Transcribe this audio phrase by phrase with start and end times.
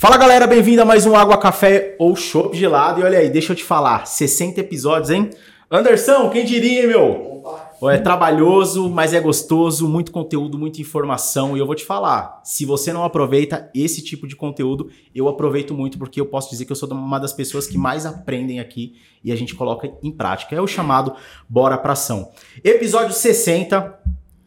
[0.00, 3.00] Fala galera, bem-vindo a mais um Água Café ou Chopp Gelado.
[3.00, 5.30] E olha aí, deixa eu te falar, 60 episódios, hein?
[5.68, 7.37] Anderson, quem diria, meu?
[7.82, 11.56] É trabalhoso, mas é gostoso, muito conteúdo, muita informação.
[11.56, 15.72] E eu vou te falar, se você não aproveita esse tipo de conteúdo, eu aproveito
[15.72, 18.96] muito porque eu posso dizer que eu sou uma das pessoas que mais aprendem aqui
[19.22, 20.56] e a gente coloca em prática.
[20.56, 21.14] É o chamado
[21.48, 22.30] Bora Pra Ação.
[22.64, 23.98] Episódio 60,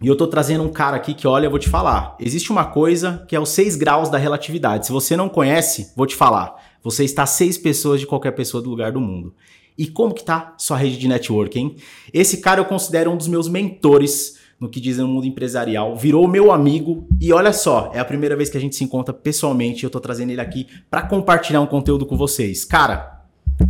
[0.02, 2.16] e eu tô trazendo um cara aqui que, olha, eu vou te falar.
[2.20, 4.88] Existe uma coisa que é os seis graus da relatividade.
[4.88, 6.56] Se você não conhece, vou te falar.
[6.84, 9.36] Você está seis pessoas de qualquer pessoa do lugar do mundo.
[9.78, 11.76] E como que tá sua rede de networking?
[12.14, 16.28] Esse cara eu considero um dos meus mentores no que dizem no mundo empresarial, virou
[16.28, 19.84] meu amigo e olha só, é a primeira vez que a gente se encontra pessoalmente,
[19.84, 22.64] eu tô trazendo ele aqui para compartilhar um conteúdo com vocês.
[22.64, 23.24] Cara,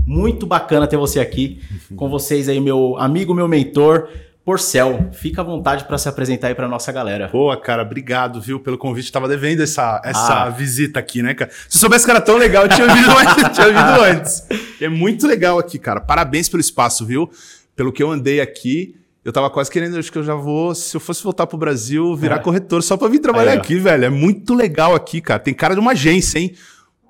[0.06, 1.62] muito bacana ter você aqui
[1.96, 4.10] com vocês aí, meu amigo, meu mentor.
[4.44, 7.28] Porcel, fica à vontade para se apresentar aí para nossa galera.
[7.28, 9.12] Boa, cara, obrigado, viu, pelo convite.
[9.12, 10.50] Tava devendo essa, essa ah.
[10.50, 11.52] visita aqui, né, cara?
[11.70, 13.36] Se soubesse que era tão legal, eu tinha vindo antes.
[13.54, 14.44] tinha vindo antes.
[14.82, 16.02] É muito legal aqui, cara.
[16.02, 17.30] Parabéns pelo espaço, viu?
[17.76, 18.96] Pelo que eu andei aqui.
[19.24, 22.16] Eu tava quase querendo, acho que eu já vou, se eu fosse voltar pro Brasil,
[22.16, 22.40] virar é.
[22.40, 24.06] corretor só pra vir trabalhar aqui, velho.
[24.06, 25.40] É muito legal aqui, cara.
[25.40, 26.56] Tem cara de uma agência, hein?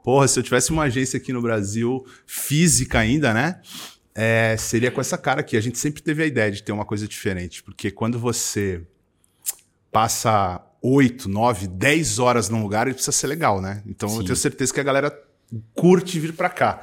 [0.03, 3.61] Porra, se eu tivesse uma agência aqui no Brasil, física ainda, né?
[4.13, 5.55] É, seria com essa cara aqui.
[5.57, 8.81] A gente sempre teve a ideia de ter uma coisa diferente, porque quando você
[9.91, 13.83] passa 8, 9, 10 horas num lugar, ele precisa ser legal, né?
[13.85, 14.17] Então Sim.
[14.17, 15.17] eu tenho certeza que a galera
[15.73, 16.81] curte vir para cá.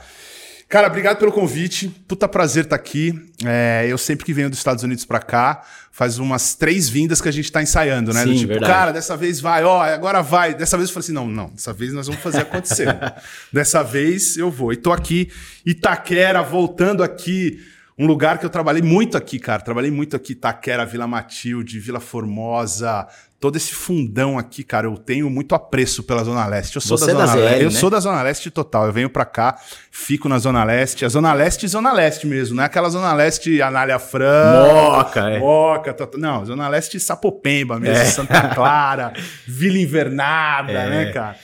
[0.69, 1.89] Cara, obrigado pelo convite.
[2.07, 3.19] Puta prazer estar tá aqui.
[3.43, 7.29] É, eu sempre que venho dos Estados Unidos para cá, faz umas três vindas que
[7.29, 8.23] a gente tá ensaiando, né?
[8.25, 8.71] Sim, tipo, verdade.
[8.71, 10.53] cara, dessa vez vai, ó, agora vai.
[10.53, 12.87] Dessa vez eu falei assim: não, não, dessa vez nós vamos fazer acontecer.
[13.51, 14.71] dessa vez eu vou.
[14.71, 15.31] E tô aqui,
[15.65, 17.59] Itaquera, voltando aqui.
[17.99, 19.61] Um lugar que eu trabalhei muito aqui, cara.
[19.61, 23.09] Trabalhei muito aqui, Itaquera, Vila Matilde, Vila Formosa,
[23.41, 26.77] todo esse fundão aqui, cara, eu tenho muito apreço pela Zona Leste.
[26.77, 27.59] Eu sou Você da Zona é da ZL, Leste.
[27.59, 27.65] Né?
[27.65, 28.87] Eu sou da Zona Leste total.
[28.87, 29.57] Eu venho pra cá,
[29.91, 31.05] fico na Zona Leste.
[31.05, 34.73] A Zona Leste Zona Leste mesmo, não é aquela Zona Leste Anália Franca.
[34.73, 35.39] Moca, é.
[35.39, 38.07] Moca, não, Zona Leste Sapopemba mesmo, é.
[38.07, 39.13] Santa Clara,
[39.47, 40.91] Vila Invernada, é.
[40.91, 41.37] né, cara?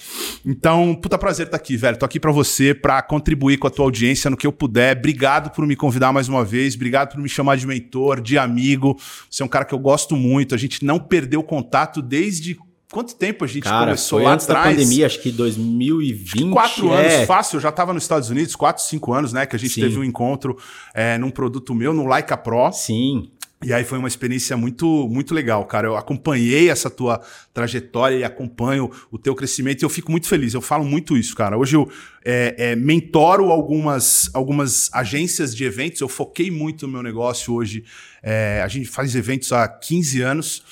[0.46, 1.96] Então, puta prazer estar tá aqui, velho.
[1.96, 4.96] Tô aqui para você, para contribuir com a tua audiência no que eu puder.
[4.96, 6.74] Obrigado por me convidar mais uma vez.
[6.74, 8.98] Obrigado por me chamar de mentor, de amigo.
[9.30, 10.54] Você é um cara que eu gosto muito.
[10.54, 12.58] A gente não perdeu contato desde
[12.94, 14.76] Quanto tempo a gente Cara, começou foi lá antes atrás?
[14.76, 16.52] da pandemia, acho que 2020.
[16.52, 17.16] Quatro é...
[17.16, 17.56] anos, fácil.
[17.56, 19.46] Eu já estava nos Estados Unidos, quatro, cinco anos, né?
[19.46, 19.80] Que a gente Sim.
[19.80, 20.56] teve um encontro
[20.94, 22.70] é, num produto meu, no Leica Pro.
[22.70, 23.32] Sim.
[23.64, 25.88] E aí foi uma experiência muito, muito legal, cara.
[25.88, 27.20] Eu acompanhei essa tua
[27.52, 30.52] trajetória e acompanho o teu crescimento e eu fico muito feliz.
[30.52, 31.56] Eu falo muito isso, cara.
[31.56, 31.90] Hoje eu
[32.22, 36.02] é, é, mentoro algumas, algumas agências de eventos.
[36.02, 37.84] Eu foquei muito no meu negócio hoje.
[38.22, 40.62] É, a gente faz eventos há 15 anos.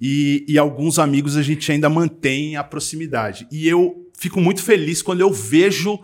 [0.00, 3.46] E, e alguns amigos a gente ainda mantém a proximidade.
[3.52, 5.98] E eu fico muito feliz quando eu vejo.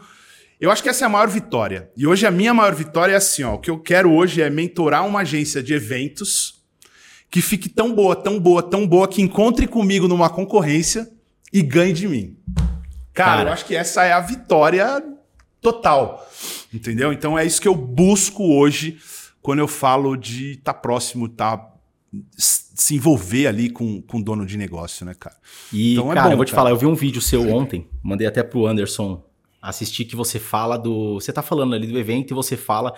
[0.61, 1.91] Eu acho que essa é a maior vitória.
[1.97, 4.49] E hoje a minha maior vitória é assim: ó, o que eu quero hoje é
[4.49, 6.63] mentorar uma agência de eventos
[7.31, 11.11] que fique tão boa, tão boa, tão boa, que encontre comigo numa concorrência
[11.53, 12.37] e ganhe de mim.
[13.13, 13.49] Cara, Cara.
[13.49, 15.03] eu acho que essa é a vitória
[15.61, 16.29] total.
[16.73, 17.13] Entendeu?
[17.13, 18.99] Então é isso que eu busco hoje
[19.43, 21.73] quando eu falo de estar tá próximo, tá
[22.31, 25.37] se envolver ali com, com dono de negócio, né, cara?
[25.73, 26.61] E, então, é cara, bom, eu vou te cara.
[26.63, 29.23] falar, eu vi um vídeo seu ontem, mandei até pro Anderson
[29.69, 31.15] assistir que você fala do.
[31.15, 32.95] Você tá falando ali do evento e você fala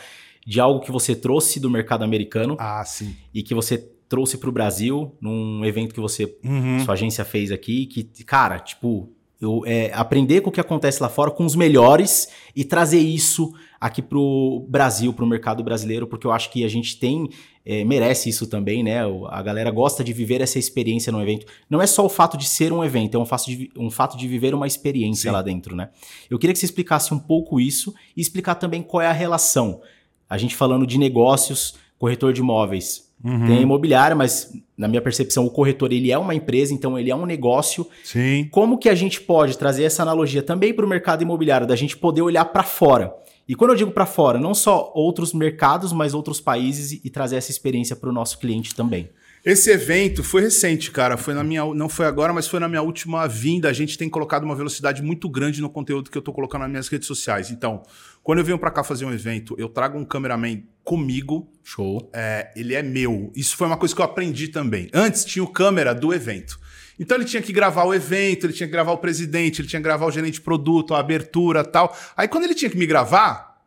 [0.47, 2.57] de algo que você trouxe do mercado americano.
[2.59, 3.17] Ah, sim.
[3.33, 3.79] E que você
[4.09, 6.81] trouxe pro Brasil num evento que você, uhum.
[6.85, 11.09] sua agência fez aqui, que, cara, tipo, eu, é, aprender com o que acontece lá
[11.09, 16.33] fora com os melhores e trazer isso aqui pro Brasil, pro mercado brasileiro, porque eu
[16.33, 17.29] acho que a gente tem,
[17.65, 19.01] é, merece isso também, né?
[19.29, 21.47] A galera gosta de viver essa experiência no evento.
[21.69, 24.17] Não é só o fato de ser um evento, é um fato de, um fato
[24.17, 25.35] de viver uma experiência Sim.
[25.35, 25.91] lá dentro, né?
[26.31, 29.83] Eu queria que você explicasse um pouco isso e explicar também qual é a relação.
[30.29, 33.47] A gente falando de negócios, corretor de imóveis, Uhum.
[33.47, 37.11] Tem a imobiliária, mas na minha percepção o corretor ele é uma empresa, então ele
[37.11, 37.87] é um negócio.
[38.05, 38.49] Sim.
[38.51, 41.97] Como que a gente pode trazer essa analogia também para o mercado imobiliário, da gente
[41.97, 43.13] poder olhar para fora?
[43.49, 47.37] E quando eu digo para fora, não só outros mercados, mas outros países e trazer
[47.37, 49.09] essa experiência para o nosso cliente também.
[49.45, 51.17] Esse evento foi recente, cara.
[51.17, 53.69] Foi na minha, não foi agora, mas foi na minha última vinda.
[53.69, 56.71] A gente tem colocado uma velocidade muito grande no conteúdo que eu estou colocando nas
[56.71, 57.53] minhas redes sociais.
[57.53, 57.85] Então,
[58.25, 61.53] quando eu venho para cá fazer um evento, eu trago um cameraman comigo.
[61.65, 62.09] Show.
[62.15, 63.33] É, ele é meu.
[63.35, 64.89] Isso foi uma coisa que eu aprendi também.
[64.95, 66.59] Antes tinha o câmera do evento.
[66.99, 69.81] Então ele tinha que gravar o evento, ele tinha que gravar o presidente, ele tinha
[69.81, 71.95] que gravar o gerente de produto, a abertura tal.
[72.17, 73.61] Aí quando ele tinha que me gravar,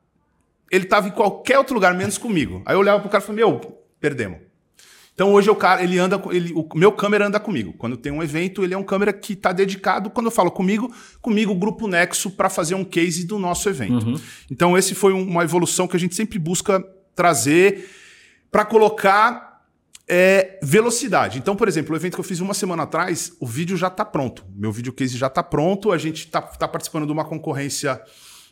[0.72, 2.64] ele estava em qualquer outro lugar, menos comigo.
[2.66, 3.60] Aí eu olhava pro cara e falei, meu,
[4.00, 4.40] perdemos.
[5.14, 7.74] Então hoje o cara, ele anda, ele, o meu câmera anda comigo.
[7.74, 10.90] Quando tem um evento, ele é um câmera que está dedicado, quando eu falo comigo,
[11.22, 14.08] comigo o Grupo Nexo para fazer um case do nosso evento.
[14.08, 14.20] Uhum.
[14.50, 16.82] Então esse foi uma evolução que a gente sempre busca
[17.20, 17.90] trazer
[18.50, 19.66] para colocar
[20.08, 21.38] é, velocidade.
[21.38, 24.06] Então, por exemplo, o evento que eu fiz uma semana atrás, o vídeo já está
[24.06, 24.46] pronto.
[24.56, 25.92] Meu vídeo case já está pronto.
[25.92, 28.02] A gente está tá participando de uma concorrência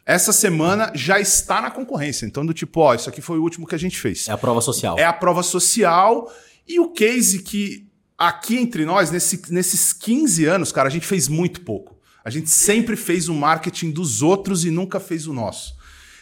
[0.06, 2.26] essa semana já está na concorrência.
[2.26, 4.28] Então, do tipo, ó, isso aqui foi o último que a gente fez.
[4.28, 4.98] É a prova social.
[4.98, 6.32] É a prova social.
[6.66, 11.28] E o case que aqui entre nós, nesse, nesses 15 anos, cara, a gente fez
[11.28, 11.98] muito pouco.
[12.24, 15.76] A gente sempre fez o marketing dos outros e nunca fez o nosso.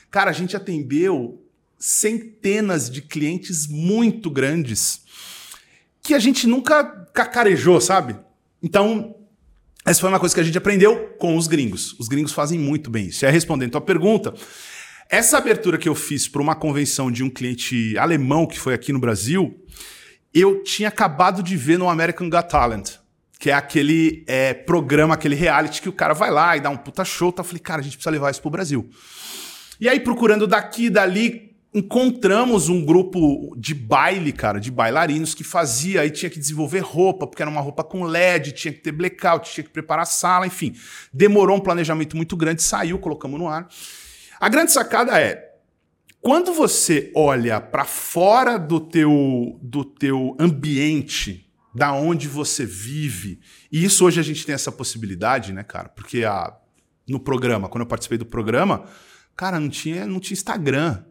[0.10, 1.45] Cara, a gente atendeu
[1.86, 5.02] centenas de clientes muito grandes
[6.02, 6.84] que a gente nunca
[7.14, 8.16] cacarejou, sabe?
[8.62, 9.16] Então,
[9.86, 11.96] essa foi uma coisa que a gente aprendeu com os gringos.
[12.00, 13.24] Os gringos fazem muito bem isso.
[13.24, 14.34] E aí, respondendo a tua pergunta,
[15.08, 18.92] essa abertura que eu fiz para uma convenção de um cliente alemão que foi aqui
[18.92, 19.56] no Brasil,
[20.34, 22.94] eu tinha acabado de ver no American Got Talent,
[23.40, 26.78] que é aquele é, programa, aquele reality que o cara vai lá e dá um
[26.78, 27.32] puta show.
[27.32, 27.42] Tá?
[27.42, 28.90] Eu falei, cara, a gente precisa levar isso pro Brasil.
[29.80, 31.45] E aí, procurando daqui e dali,
[31.76, 37.28] encontramos um grupo de baile, cara, de bailarinos que fazia, aí tinha que desenvolver roupa,
[37.28, 40.48] porque era uma roupa com LED, tinha que ter blackout, tinha que preparar a sala,
[40.48, 40.74] enfim.
[41.14, 43.68] Demorou um planejamento muito grande, saiu, colocamos no ar.
[44.40, 45.54] A grande sacada é,
[46.22, 53.84] quando você olha para fora do teu, do teu ambiente, da onde você vive, e
[53.84, 55.90] isso hoje a gente tem essa possibilidade, né, cara?
[55.90, 56.56] Porque a,
[57.06, 58.86] no programa, quando eu participei do programa,
[59.36, 61.04] cara, não tinha, não tinha Instagram.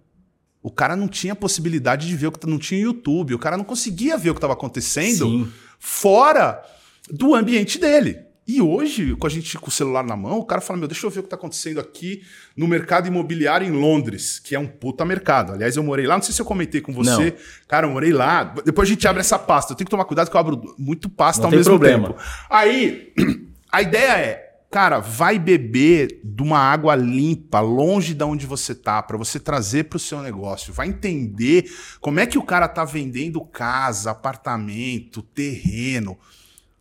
[0.65, 3.65] O cara não tinha possibilidade de ver o que não tinha YouTube, o cara não
[3.65, 5.53] conseguia ver o que estava acontecendo Sim.
[5.79, 6.65] fora
[7.11, 8.19] do ambiente dele.
[8.49, 11.07] E hoje, com a gente com o celular na mão, o cara fala: Meu, deixa
[11.07, 12.23] eu ver o que está acontecendo aqui
[12.57, 15.53] no mercado imobiliário em Londres, que é um puta mercado.
[15.53, 17.31] Aliás, eu morei lá, não sei se eu comentei com você.
[17.31, 17.33] Não.
[17.69, 18.45] Cara, eu morei lá.
[18.65, 19.75] Depois a gente abre essa pasta.
[19.75, 22.09] Eu tenho que tomar cuidado que eu abro muito pasta não ao mesmo problema.
[22.09, 22.21] tempo.
[22.49, 23.13] Aí,
[23.71, 24.44] a ideia é:
[24.75, 29.85] Cara, vai beber de uma água limpa, longe de onde você tá, para você trazer
[29.85, 30.73] para o seu negócio.
[30.73, 36.19] Vai entender como é que o cara tá vendendo casa, apartamento, terreno.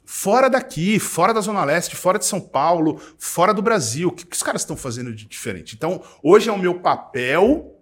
[0.04, 4.08] Fora daqui, fora da Zona Leste, fora de São Paulo, fora do Brasil.
[4.08, 5.76] O que, que os caras estão fazendo de diferente?
[5.76, 7.80] Então, hoje é o meu papel,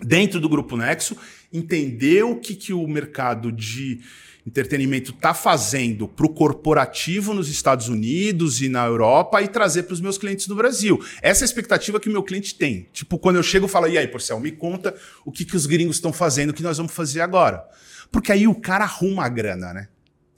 [0.00, 1.16] dentro do Grupo Nexo,
[1.52, 4.02] entender o que, que o mercado de
[4.46, 9.94] entretenimento está fazendo para o corporativo nos Estados Unidos e na Europa e trazer para
[9.94, 11.02] os meus clientes no Brasil.
[11.22, 12.88] Essa é a expectativa que o meu cliente tem.
[12.92, 14.94] Tipo, quando eu chego e falo, e aí, Porcel, me conta
[15.24, 17.64] o que, que os gringos estão fazendo, o que nós vamos fazer agora.
[18.10, 19.88] Porque aí o cara arruma a grana, né?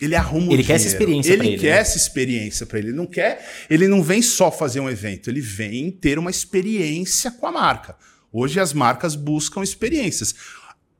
[0.00, 1.78] Ele arruma ele quer essa experiência ele, ele quer né?
[1.78, 2.88] essa experiência para ele.
[2.88, 7.30] Ele não quer, ele não vem só fazer um evento, ele vem ter uma experiência
[7.30, 7.96] com a marca.
[8.32, 10.34] Hoje as marcas buscam experiências.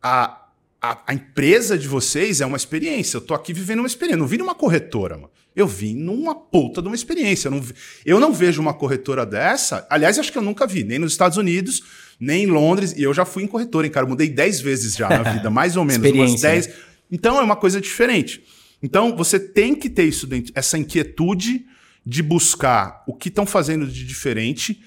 [0.00, 0.43] A,
[0.84, 3.16] a, a, empresa de vocês é uma experiência.
[3.16, 4.16] Eu tô aqui vivendo uma experiência.
[4.16, 5.30] Eu não vim numa corretora, mano.
[5.56, 7.48] Eu vim numa puta de uma experiência.
[7.48, 7.64] Eu não,
[8.04, 9.86] eu não vejo uma corretora dessa.
[9.88, 11.82] Aliás, acho que eu nunca vi, nem nos Estados Unidos,
[12.20, 12.92] nem em Londres.
[12.96, 14.04] E eu já fui em corretora, hein, cara.
[14.04, 16.10] Eu mudei 10 vezes já na vida, mais ou menos.
[16.12, 16.66] umas 10.
[16.66, 16.74] Né?
[17.10, 18.44] Então é uma coisa diferente.
[18.82, 21.64] Então você tem que ter isso dentro, essa inquietude
[22.04, 24.82] de buscar o que estão fazendo de diferente,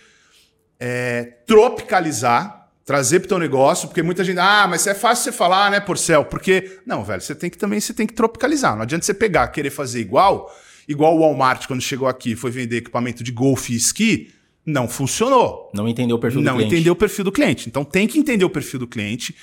[0.79, 2.56] é, tropicalizar
[2.87, 5.81] trazer para o teu negócio, porque muita gente, ah, mas é fácil você falar, né,
[5.81, 6.23] Porcel?
[6.23, 8.75] Porque não, velho, você tem que também você tem que tropicalizar.
[8.75, 10.49] Não adianta você pegar, querer fazer igual,
[10.87, 14.33] igual o Walmart quando chegou aqui, foi vender equipamento de golfe e esqui,
[14.65, 15.69] não funcionou.
[15.73, 16.71] Não entendeu o perfil não do cliente.
[16.71, 17.67] Não entendeu o perfil do cliente.
[17.67, 19.35] Então tem que entender o perfil do cliente,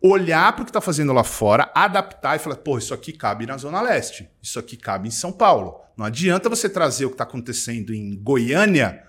[0.00, 3.44] olhar para o que está fazendo lá fora, adaptar e falar, pô, isso aqui cabe
[3.44, 5.74] na Zona Leste, isso aqui cabe em São Paulo.
[5.98, 9.02] Não adianta você trazer o que está acontecendo em Goiânia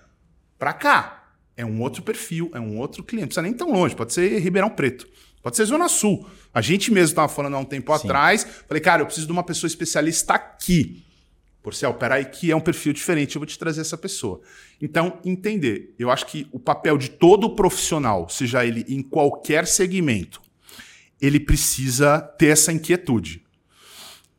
[0.58, 1.17] para cá
[1.58, 3.22] é um outro perfil, é um outro cliente.
[3.22, 5.08] Não precisa nem tão longe, pode ser Ribeirão Preto,
[5.42, 6.24] pode ser Zona Sul.
[6.54, 8.06] A gente mesmo estava falando há um tempo Sim.
[8.06, 11.02] atrás, falei, cara, eu preciso de uma pessoa especialista aqui.
[11.60, 14.40] Por céu, peraí, que é um perfil diferente, eu vou te trazer essa pessoa.
[14.80, 15.92] Então, entender.
[15.98, 20.40] Eu acho que o papel de todo profissional, seja ele em qualquer segmento,
[21.20, 23.42] ele precisa ter essa inquietude.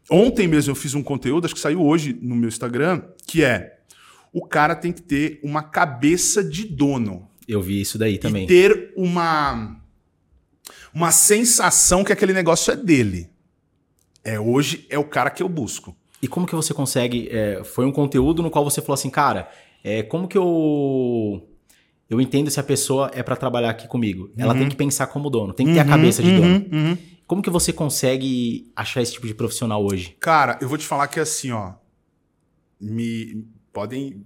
[0.09, 3.78] Ontem mesmo eu fiz um conteúdo, acho que saiu hoje no meu Instagram, que é
[4.33, 7.27] o cara tem que ter uma cabeça de dono.
[7.47, 8.43] Eu vi isso daí também.
[8.43, 9.77] E ter uma
[10.93, 13.29] uma sensação que aquele negócio é dele.
[14.23, 15.95] É hoje é o cara que eu busco.
[16.21, 17.29] E como que você consegue?
[17.31, 19.49] É, foi um conteúdo no qual você falou assim, cara,
[19.83, 21.47] é, como que eu
[22.09, 24.23] eu entendo se a pessoa é para trabalhar aqui comigo?
[24.23, 24.33] Uhum.
[24.37, 26.65] Ela tem que pensar como dono, tem que ter a uhum, cabeça de dono.
[26.71, 26.97] Uhum, uhum.
[27.25, 30.15] Como que você consegue achar esse tipo de profissional hoje?
[30.19, 31.73] Cara, eu vou te falar que é assim, ó,
[32.81, 33.47] me
[33.79, 34.21] podem,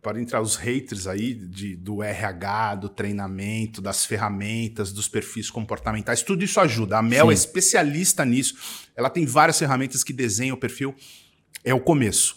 [0.00, 6.22] podem entrar os haters aí de, do RH, do treinamento, das ferramentas, dos perfis comportamentais,
[6.22, 6.98] tudo isso ajuda.
[6.98, 7.30] A Mel Sim.
[7.32, 8.54] é especialista nisso.
[8.94, 10.94] Ela tem várias ferramentas que desenham o perfil.
[11.64, 12.36] É o começo.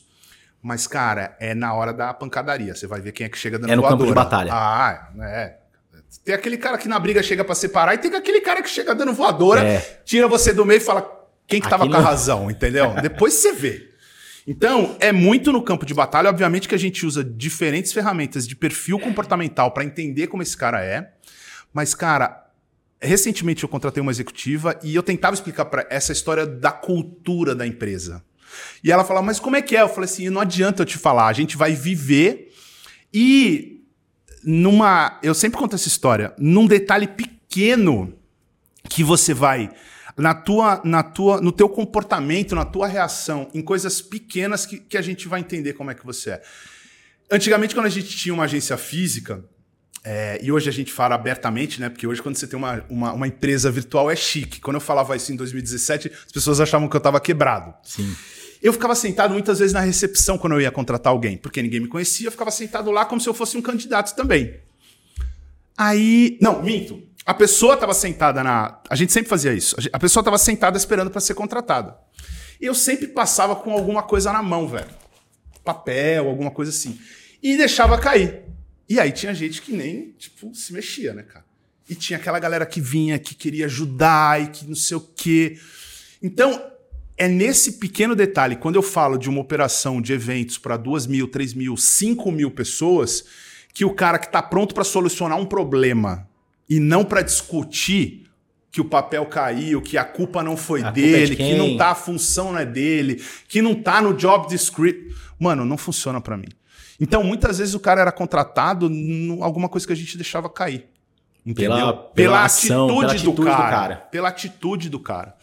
[0.60, 2.74] Mas, cara, é na hora da pancadaria.
[2.74, 4.00] Você vai ver quem é que chega dando É no voadora.
[4.00, 4.51] campo de batalha.
[4.51, 5.57] Ah, é.
[6.24, 8.95] Tem aquele cara que na briga chega para separar e tem aquele cara que chega
[8.95, 10.01] dando voadora, é.
[10.03, 11.07] tira você do meio e fala
[11.48, 12.95] quem que tava com a razão, entendeu?
[13.03, 13.94] Depois você vê.
[14.47, 16.29] Então, é muito no campo de batalha.
[16.29, 20.83] Obviamente que a gente usa diferentes ferramentas de perfil comportamental para entender como esse cara
[20.83, 21.13] é.
[21.73, 22.45] Mas, cara,
[23.01, 27.65] recentemente eu contratei uma executiva e eu tentava explicar para essa história da cultura da
[27.65, 28.23] empresa.
[28.83, 29.81] E ela falava, mas como é que é?
[29.81, 32.53] Eu falei assim, não adianta eu te falar, a gente vai viver
[33.13, 33.81] e
[34.43, 35.19] numa.
[35.23, 38.13] Eu sempre conto essa história, num detalhe pequeno
[38.87, 39.71] que você vai
[40.17, 44.98] na tua, na tua, no teu comportamento, na tua reação, em coisas pequenas que, que
[44.98, 46.41] a gente vai entender como é que você é.
[47.29, 49.43] Antigamente, quando a gente tinha uma agência física,
[50.03, 51.89] é, e hoje a gente fala abertamente, né?
[51.89, 54.62] Porque hoje, quando você tem uma, uma, uma, empresa virtual, é chique.
[54.62, 57.74] Quando eu falava isso em 2017, as pessoas achavam que eu estava quebrado.
[57.84, 58.15] Sim.
[58.62, 61.88] Eu ficava sentado muitas vezes na recepção quando eu ia contratar alguém, porque ninguém me
[61.88, 64.60] conhecia, eu ficava sentado lá como se eu fosse um candidato também.
[65.75, 66.38] Aí.
[66.39, 67.01] Não, minto.
[67.25, 68.79] A pessoa estava sentada na.
[68.88, 69.75] A gente sempre fazia isso.
[69.91, 71.98] A pessoa estava sentada esperando para ser contratada.
[72.62, 74.89] E eu sempre passava com alguma coisa na mão, velho.
[75.63, 77.00] Papel, alguma coisa assim.
[77.41, 78.44] E deixava cair.
[78.88, 81.44] E aí tinha gente que nem, tipo, se mexia, né, cara?
[81.89, 85.58] E tinha aquela galera que vinha, que queria ajudar e que não sei o quê.
[86.22, 86.63] Então,
[87.17, 91.27] é nesse pequeno detalhe, quando eu falo de uma operação de eventos para duas mil,
[91.27, 93.25] três mil, cinco mil pessoas,
[93.74, 96.29] que o cara que está pronto para solucionar um problema
[96.69, 98.25] e não para discutir
[98.72, 101.77] que o papel caiu, que a culpa não foi a é dele, de que não
[101.77, 105.15] tá a função não é dele, que não tá no job description.
[105.39, 106.50] Mano, não funciona para mim.
[107.00, 110.88] Então, muitas vezes o cara era contratado em alguma coisa que a gente deixava cair.
[111.45, 111.75] Entendeu?
[111.75, 113.95] Pela, pela, pela ação, atitude, pela atitude do, cara, do cara.
[113.95, 115.36] Pela atitude do cara.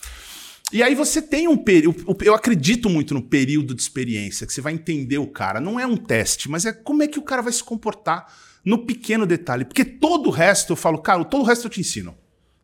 [0.72, 2.16] E aí você tem um período.
[2.24, 5.60] Eu acredito muito no período de experiência, que você vai entender o cara.
[5.60, 8.32] Não é um teste, mas é como é que o cara vai se comportar
[8.64, 9.64] no pequeno detalhe.
[9.64, 12.16] Porque todo o resto, eu falo, cara, todo o resto eu te ensino.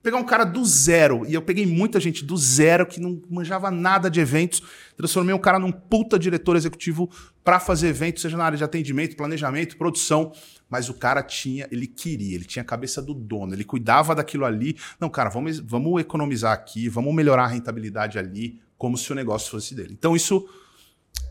[0.08, 3.70] Pegar um cara do zero, e eu peguei muita gente do zero que não manjava
[3.70, 4.62] nada de eventos,
[4.96, 7.10] transformei um cara num puta diretor executivo
[7.44, 10.32] para fazer eventos, seja na área de atendimento, planejamento, produção.
[10.66, 14.46] Mas o cara tinha, ele queria, ele tinha a cabeça do dono, ele cuidava daquilo
[14.46, 14.78] ali.
[14.98, 19.50] Não, cara, vamos, vamos economizar aqui, vamos melhorar a rentabilidade ali, como se o negócio
[19.50, 19.92] fosse dele.
[19.92, 20.48] Então, isso,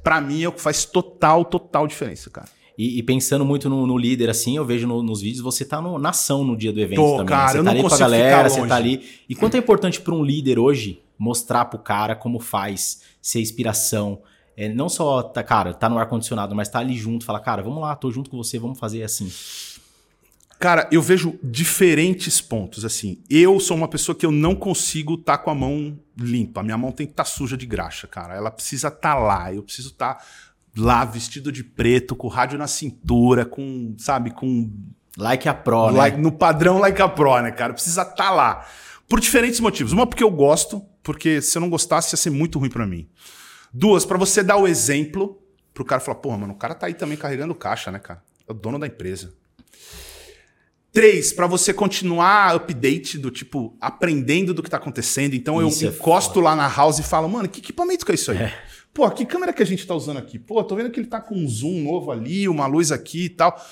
[0.04, 2.48] para mim, é o que faz total, total diferença, cara.
[2.78, 5.82] E, e, pensando muito no, no, líder, assim, eu vejo no, nos vídeos, você tá
[5.82, 7.26] no, na ação no dia do evento Tô, também.
[7.26, 7.30] Né?
[7.30, 9.04] Cara, você eu tá ali com a galera, você tá ali.
[9.28, 14.22] E quanto é importante para um líder hoje mostrar pro cara como faz, ser inspiração.
[14.56, 17.82] É, não só, tá, cara, tá no ar-condicionado, mas tá ali junto, fala, cara, vamos
[17.82, 19.32] lá, tô junto com você, vamos fazer assim.
[20.60, 22.84] Cara, eu vejo diferentes pontos.
[22.84, 26.64] Assim, eu sou uma pessoa que eu não consigo estar tá com a mão limpa.
[26.64, 28.36] Minha mão tem que estar tá suja de graxa, cara.
[28.36, 29.54] Ela precisa estar tá lá.
[29.54, 30.26] Eu preciso estar tá
[30.78, 34.72] lá vestido de preto, com rádio na cintura, com, sabe, com.
[35.18, 36.22] Like a Pro, like, né?
[36.22, 37.74] No padrão Like a Pro, né, cara?
[37.74, 38.68] Precisa estar tá lá.
[39.10, 39.92] Por diferentes motivos.
[39.92, 43.10] Uma, porque eu gosto, porque se eu não gostasse ia ser muito ruim para mim.
[43.74, 45.42] Duas, para você dar o exemplo
[45.74, 48.22] pro cara falar, porra, mano, o cara tá aí também carregando caixa, né, cara?
[48.48, 49.34] É o dono da empresa.
[50.92, 55.36] Três, para você continuar update do tipo, aprendendo do que tá acontecendo.
[55.36, 56.46] Então isso eu é encosto foda.
[56.46, 58.38] lá na house e falo, mano, que equipamento que é isso aí?
[58.38, 58.67] É.
[58.98, 60.40] Pô, que câmera que a gente tá usando aqui?
[60.40, 63.30] Pô, tô vendo que ele tá com um zoom novo ali, uma luz aqui e
[63.30, 63.64] tal.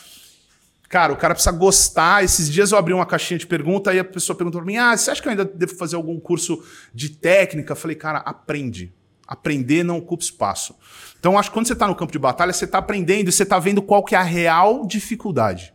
[0.87, 2.23] Cara, o cara precisa gostar.
[2.23, 4.95] Esses dias eu abri uma caixinha de pergunta e a pessoa perguntou pra mim: Ah,
[4.95, 6.63] você acha que eu ainda devo fazer algum curso
[6.93, 7.71] de técnica?
[7.71, 8.93] Eu falei, cara, aprende.
[9.27, 10.75] Aprender não ocupa espaço.
[11.19, 13.41] Então, acho que quando você está no campo de batalha, você está aprendendo e você
[13.41, 15.73] está vendo qual que é a real dificuldade.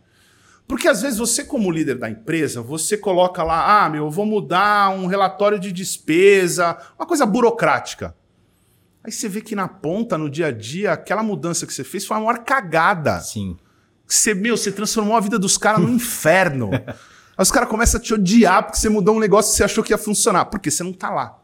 [0.65, 4.25] Porque às vezes você, como líder da empresa, você coloca lá, ah, meu, eu vou
[4.25, 8.15] mudar um relatório de despesa, uma coisa burocrática.
[9.03, 12.05] Aí você vê que na ponta, no dia a dia, aquela mudança que você fez
[12.05, 13.19] foi uma maior cagada.
[13.19, 13.57] Sim.
[14.07, 16.69] Você, meu, você transformou a vida dos caras no inferno.
[17.37, 19.83] Aí os caras começam a te odiar porque você mudou um negócio que você achou
[19.83, 20.45] que ia funcionar.
[20.45, 21.39] Porque você não tá lá.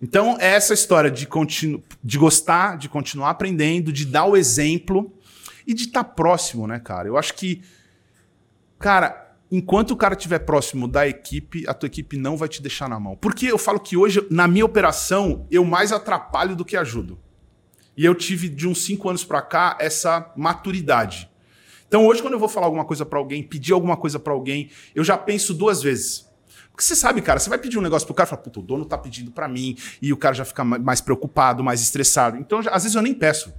[0.00, 5.12] Então, é essa história de, continu de gostar, de continuar aprendendo, de dar o exemplo
[5.66, 7.08] e de estar tá próximo, né, cara?
[7.08, 7.62] Eu acho que,
[8.78, 12.88] cara, enquanto o cara estiver próximo da equipe, a tua equipe não vai te deixar
[12.88, 13.16] na mão.
[13.16, 17.18] Porque eu falo que hoje, na minha operação, eu mais atrapalho do que ajudo.
[17.96, 21.30] E eu tive, de uns cinco anos para cá, essa maturidade.
[21.88, 24.70] Então hoje, quando eu vou falar alguma coisa para alguém, pedir alguma coisa para alguém,
[24.94, 26.26] eu já penso duas vezes.
[26.70, 28.62] Porque você sabe, cara, você vai pedir um negócio pro cara e fala, puta, o
[28.62, 32.36] dono tá pedindo para mim, e o cara já fica mais preocupado, mais estressado.
[32.36, 33.50] Então, já, às vezes eu nem peço.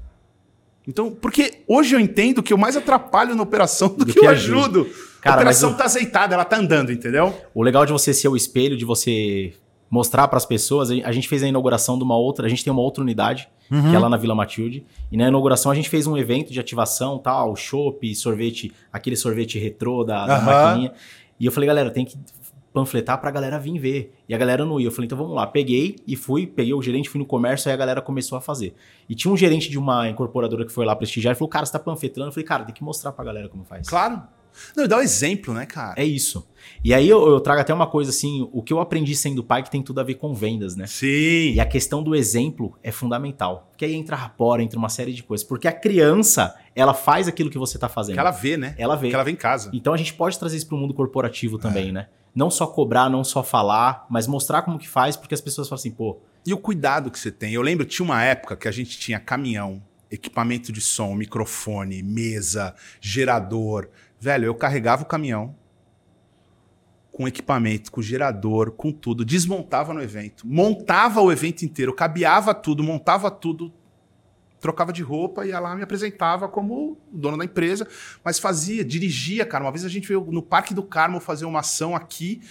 [0.87, 4.25] Então, porque hoje eu entendo que eu mais atrapalho na operação do, do que, que,
[4.25, 4.81] eu ajudo.
[4.81, 4.95] ajudo.
[5.21, 7.35] Cara, a operação tá azeitada, ela tá andando, entendeu?
[7.53, 9.53] O legal de você ser o espelho, de você
[9.89, 12.71] mostrar para as pessoas, a gente fez a inauguração de uma outra, a gente tem
[12.71, 13.89] uma outra unidade, uhum.
[13.89, 16.59] que é lá na Vila Matilde, e na inauguração a gente fez um evento de
[16.59, 20.45] ativação, tal, chopp, sorvete, aquele sorvete retrô da, da uhum.
[20.45, 20.93] maquininha.
[21.39, 22.17] E eu falei, galera, tem que
[22.77, 24.13] panfletar pra galera vir ver.
[24.29, 24.87] E a galera não ia.
[24.87, 25.47] Eu falei, então vamos lá.
[25.47, 28.75] Peguei e fui, peguei o gerente, fui no comércio, aí a galera começou a fazer.
[29.09, 31.71] E tinha um gerente de uma incorporadora que foi lá prestigiar e falou, cara, você
[31.71, 32.27] tá panfletando?
[32.27, 33.89] Eu falei, cara, tem que mostrar pra galera como faz.
[33.89, 34.21] Claro.
[34.75, 35.93] Não, dá um exemplo, né, cara?
[35.97, 36.47] É isso.
[36.83, 39.63] E aí eu, eu, trago até uma coisa assim, o que eu aprendi sendo pai
[39.63, 40.87] que tem tudo a ver com vendas, né?
[40.87, 41.53] Sim.
[41.53, 43.67] E a questão do exemplo é fundamental.
[43.71, 45.45] Porque aí entra rapor, entra uma série de coisas.
[45.45, 48.15] Porque a criança, ela faz aquilo que você tá fazendo.
[48.15, 48.75] Que ela vê, né?
[48.77, 49.09] Ela vê.
[49.09, 49.69] Que ela vem em casa.
[49.73, 51.91] Então a gente pode trazer isso pro mundo corporativo também, é.
[51.91, 52.07] né?
[52.37, 55.79] Não só cobrar, não só falar, mas mostrar como que faz, porque as pessoas falam
[55.79, 56.19] assim, pô.
[56.45, 57.51] E o cuidado que você tem.
[57.51, 62.75] Eu lembro, tinha uma época que a gente tinha caminhão, equipamento de som, microfone, mesa,
[63.01, 63.89] gerador.
[64.19, 65.55] Velho, eu carregava o caminhão
[67.11, 72.83] com equipamento, com gerador, com tudo, desmontava no evento, montava o evento inteiro, cabeava tudo,
[72.83, 73.73] montava tudo,
[74.59, 77.87] trocava de roupa, ia lá me apresentava como dono da empresa,
[78.23, 79.63] mas fazia, dirigia, cara.
[79.63, 82.41] Uma vez a gente veio no Parque do Carmo fazer uma ação aqui,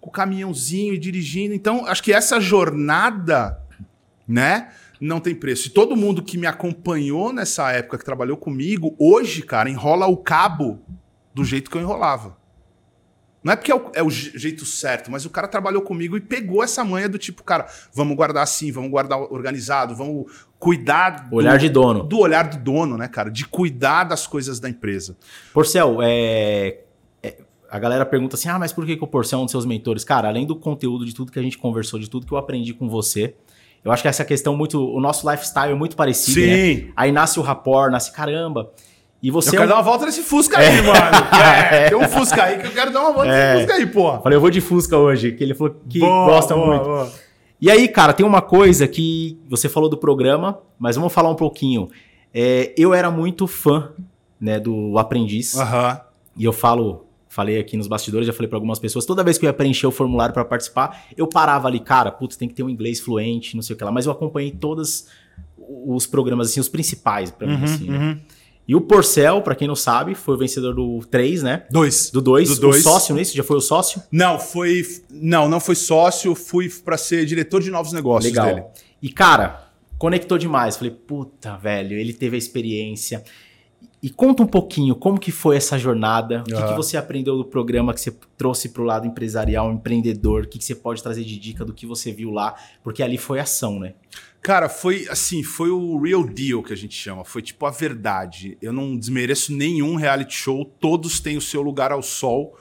[0.00, 1.54] com o caminhãozinho e dirigindo.
[1.54, 3.58] Então, acho que essa jornada,
[4.28, 5.68] né, não tem preço.
[5.68, 10.16] E todo mundo que me acompanhou nessa época, que trabalhou comigo, hoje, cara, enrola o
[10.16, 10.80] cabo
[11.34, 12.36] do jeito que eu enrolava.
[13.44, 16.20] Não é porque é o, é o, jeito certo, mas o cara trabalhou comigo e
[16.20, 21.28] pegou essa manha do tipo, cara, vamos guardar assim, vamos guardar organizado, vamos cuidar.
[21.28, 22.04] Do, olhar de dono.
[22.04, 23.30] Do olhar do dono, né, cara?
[23.30, 25.14] De cuidar das coisas da empresa.
[25.52, 26.78] Porcel, é,
[27.22, 27.36] é,
[27.70, 29.66] a galera pergunta assim: ah, mas por que, que o Porcel é um dos seus
[29.66, 30.04] mentores?
[30.04, 32.72] Cara, além do conteúdo, de tudo que a gente conversou, de tudo que eu aprendi
[32.72, 33.34] com você.
[33.84, 34.80] Eu acho que essa questão muito.
[34.82, 36.40] O nosso lifestyle é muito parecido.
[36.40, 36.86] Sim.
[36.86, 36.92] Né?
[36.96, 38.72] Aí nasce o rapport, nasce caramba.
[39.24, 39.68] E você eu quero é um...
[39.68, 40.82] dar uma volta nesse Fusca aí, é.
[40.82, 41.00] mano.
[41.34, 43.54] É, tem um Fusca aí que eu quero dar uma volta é.
[43.54, 44.20] nesse Fusca aí, pô.
[44.20, 46.84] Falei, eu vou de Fusca hoje, que ele falou que boa, gosta boa, muito.
[46.84, 47.10] Boa.
[47.58, 51.34] E aí, cara, tem uma coisa que você falou do programa, mas vamos falar um
[51.34, 51.88] pouquinho.
[52.34, 53.92] É, eu era muito fã
[54.38, 55.54] né, do Aprendiz.
[55.54, 55.96] Uhum.
[56.36, 59.46] E eu falo, falei aqui nos bastidores, já falei para algumas pessoas, toda vez que
[59.46, 62.62] eu ia preencher o formulário para participar, eu parava ali, cara, putz, tem que ter
[62.62, 63.90] um inglês fluente, não sei o que lá.
[63.90, 65.06] Mas eu acompanhei todos
[65.56, 67.98] os programas, assim, os principais para mim, uhum, assim, né?
[67.98, 68.20] Uhum.
[68.66, 71.64] E o Porcel, para quem não sabe, foi o vencedor do 3, né?
[71.70, 72.10] 2.
[72.10, 72.50] Do 2.
[72.50, 73.36] O sócio nisso?
[73.36, 74.02] Já foi o sócio?
[74.10, 74.82] Não, foi.
[75.10, 78.46] Não, não foi sócio, fui para ser diretor de novos negócios Legal.
[78.46, 78.64] dele.
[79.02, 80.76] E, cara, conectou demais.
[80.76, 83.22] Falei, puta, velho, ele teve a experiência.
[84.04, 87.44] E conta um pouquinho como que foi essa jornada, o que, que, você aprendeu do
[87.46, 91.24] programa que você trouxe para o lado empresarial, empreendedor, o que, que você pode trazer
[91.24, 93.94] de dica do que você viu lá, porque ali foi ação, né?
[94.42, 98.58] Cara, foi assim, foi o real deal que a gente chama, foi tipo a verdade.
[98.60, 102.58] Eu não desmereço nenhum reality show, todos têm o seu lugar ao sol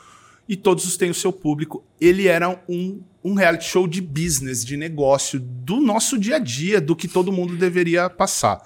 [0.48, 1.84] e todos têm o seu público.
[2.00, 6.80] Ele era um, um reality show de business, de negócio, do nosso dia a dia,
[6.80, 8.62] do que todo mundo deveria passar.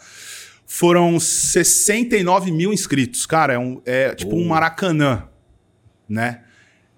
[0.69, 4.39] Foram 69 mil inscritos, cara, é, um, é tipo oh.
[4.39, 5.23] um Maracanã,
[6.09, 6.43] né?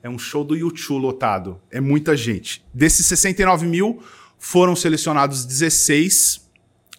[0.01, 2.65] É um show do YouTube lotado, é muita gente.
[2.73, 4.01] Desses 69 mil,
[4.39, 6.49] foram selecionados 16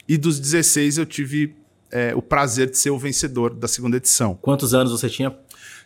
[0.06, 1.56] e dos 16 eu tive
[1.90, 4.38] é, o prazer de ser o vencedor da segunda edição.
[4.40, 5.36] Quantos anos você tinha?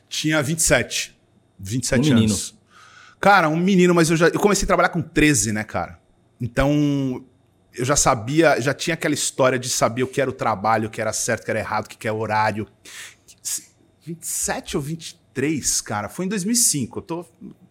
[0.07, 1.17] Tinha 27.
[1.59, 2.21] 27 um anos.
[2.21, 2.65] Menino.
[3.19, 5.99] Cara, um menino, mas eu já eu comecei a trabalhar com 13, né, cara?
[6.39, 7.25] Então,
[7.77, 10.91] eu já sabia, já tinha aquela história de saber o que era o trabalho, o
[10.91, 12.67] que era certo, o que era errado, o que era horário.
[14.07, 16.99] 27 ou 23, cara, foi em 2005.
[16.99, 17.27] Eu tô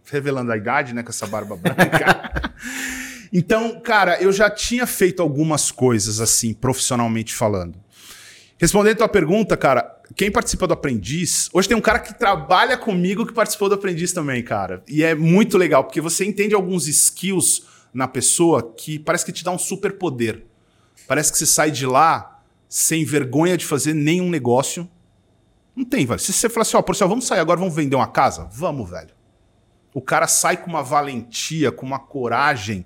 [0.06, 2.52] revelando a idade, né, com essa barba branca.
[3.36, 7.74] Então, cara, eu já tinha feito algumas coisas assim, profissionalmente falando.
[8.60, 12.78] Respondendo a tua pergunta, cara, quem participa do Aprendiz, hoje tem um cara que trabalha
[12.78, 14.84] comigo que participou do Aprendiz também, cara.
[14.88, 17.64] E é muito legal, porque você entende alguns skills
[17.94, 20.46] na pessoa que parece que te dá um super poder.
[21.08, 24.90] Parece que você sai de lá sem vergonha de fazer nenhum negócio.
[25.76, 26.20] Não tem, velho.
[26.20, 28.48] Se você falar assim, ó, oh, por vamos sair agora, vamos vender uma casa?
[28.52, 29.12] Vamos, velho.
[29.94, 32.86] O cara sai com uma valentia, com uma coragem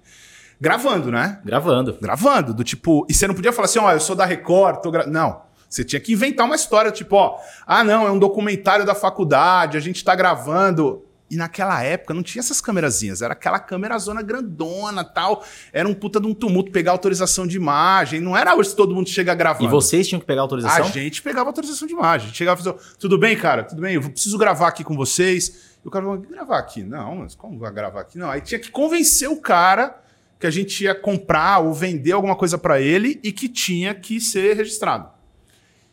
[0.59, 1.39] Gravando, né?
[1.45, 1.97] Gravando.
[2.01, 3.05] Gravando, do tipo.
[3.07, 5.05] E você não podia falar assim, ó, oh, eu sou da Record, tô gra...
[5.05, 5.45] Não.
[5.69, 9.77] Você tinha que inventar uma história, tipo, ó, ah, não, é um documentário da faculdade,
[9.77, 11.03] a gente tá gravando.
[11.29, 15.43] E naquela época não tinha essas câmerazinhas, era aquela câmera zona grandona tal.
[15.73, 18.21] Era um puta de um tumulto pegar autorização de imagem.
[18.21, 19.65] Não era hoje todo mundo chega gravando.
[19.65, 20.85] E vocês tinham que pegar autorização?
[20.85, 22.33] A gente pegava autorização de imagem.
[22.33, 23.63] Chegava e falava, tudo bem, cara?
[23.63, 25.77] Tudo bem, eu preciso gravar aqui com vocês.
[25.83, 26.81] E o cara falou, gravar aqui?
[26.81, 28.17] Não, mas como vai gravar aqui?
[28.17, 28.29] Não.
[28.29, 30.01] Aí tinha que convencer o cara
[30.39, 34.21] que a gente ia comprar ou vender alguma coisa para ele e que tinha que
[34.21, 35.16] ser registrado.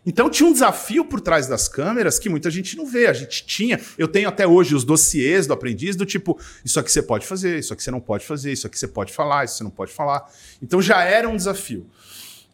[0.07, 3.07] Então tinha um desafio por trás das câmeras que muita gente não vê.
[3.07, 6.93] A gente tinha, eu tenho até hoje os dossiês do aprendiz do tipo, isso aqui
[6.93, 9.57] você pode fazer, isso aqui você não pode fazer, isso aqui você pode falar, isso
[9.57, 10.31] você não pode falar.
[10.63, 11.87] Então já era um desafio.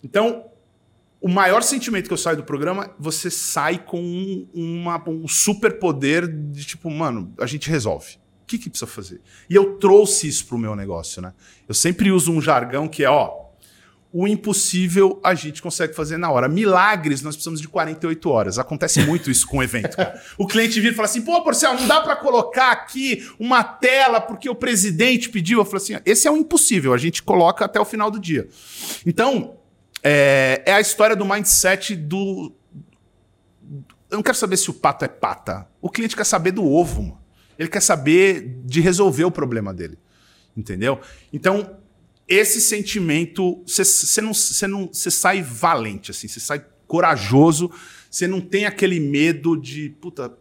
[0.02, 0.46] Então,
[1.20, 5.78] o maior sentimento que eu saio do programa, você sai com um, uma, um super
[5.78, 8.18] poder de tipo, mano, a gente resolve.
[8.42, 9.20] O que, que precisa fazer?
[9.48, 11.32] E eu trouxe isso pro meu negócio, né?
[11.68, 13.39] Eu sempre uso um jargão que é, ó,
[14.12, 16.48] o impossível a gente consegue fazer na hora.
[16.48, 18.58] Milagres, nós precisamos de 48 horas.
[18.58, 19.96] Acontece muito isso com o evento.
[19.96, 20.20] Cara.
[20.36, 24.20] O cliente vira e fala assim: pô, Porcel, não dá para colocar aqui uma tela
[24.20, 25.60] porque o presidente pediu.
[25.60, 28.48] Eu falo assim: esse é o impossível, a gente coloca até o final do dia.
[29.06, 29.56] Então,
[30.02, 32.52] é, é a história do mindset do.
[34.10, 35.68] Eu não quero saber se o pato é pata.
[35.80, 37.20] O cliente quer saber do ovo, mano.
[37.56, 39.98] Ele quer saber de resolver o problema dele.
[40.56, 40.98] Entendeu?
[41.32, 41.78] Então,
[42.30, 44.30] esse sentimento, você não,
[44.68, 47.72] não sai valente, assim, você sai corajoso,
[48.08, 50.32] você não tem aquele medo de, puta,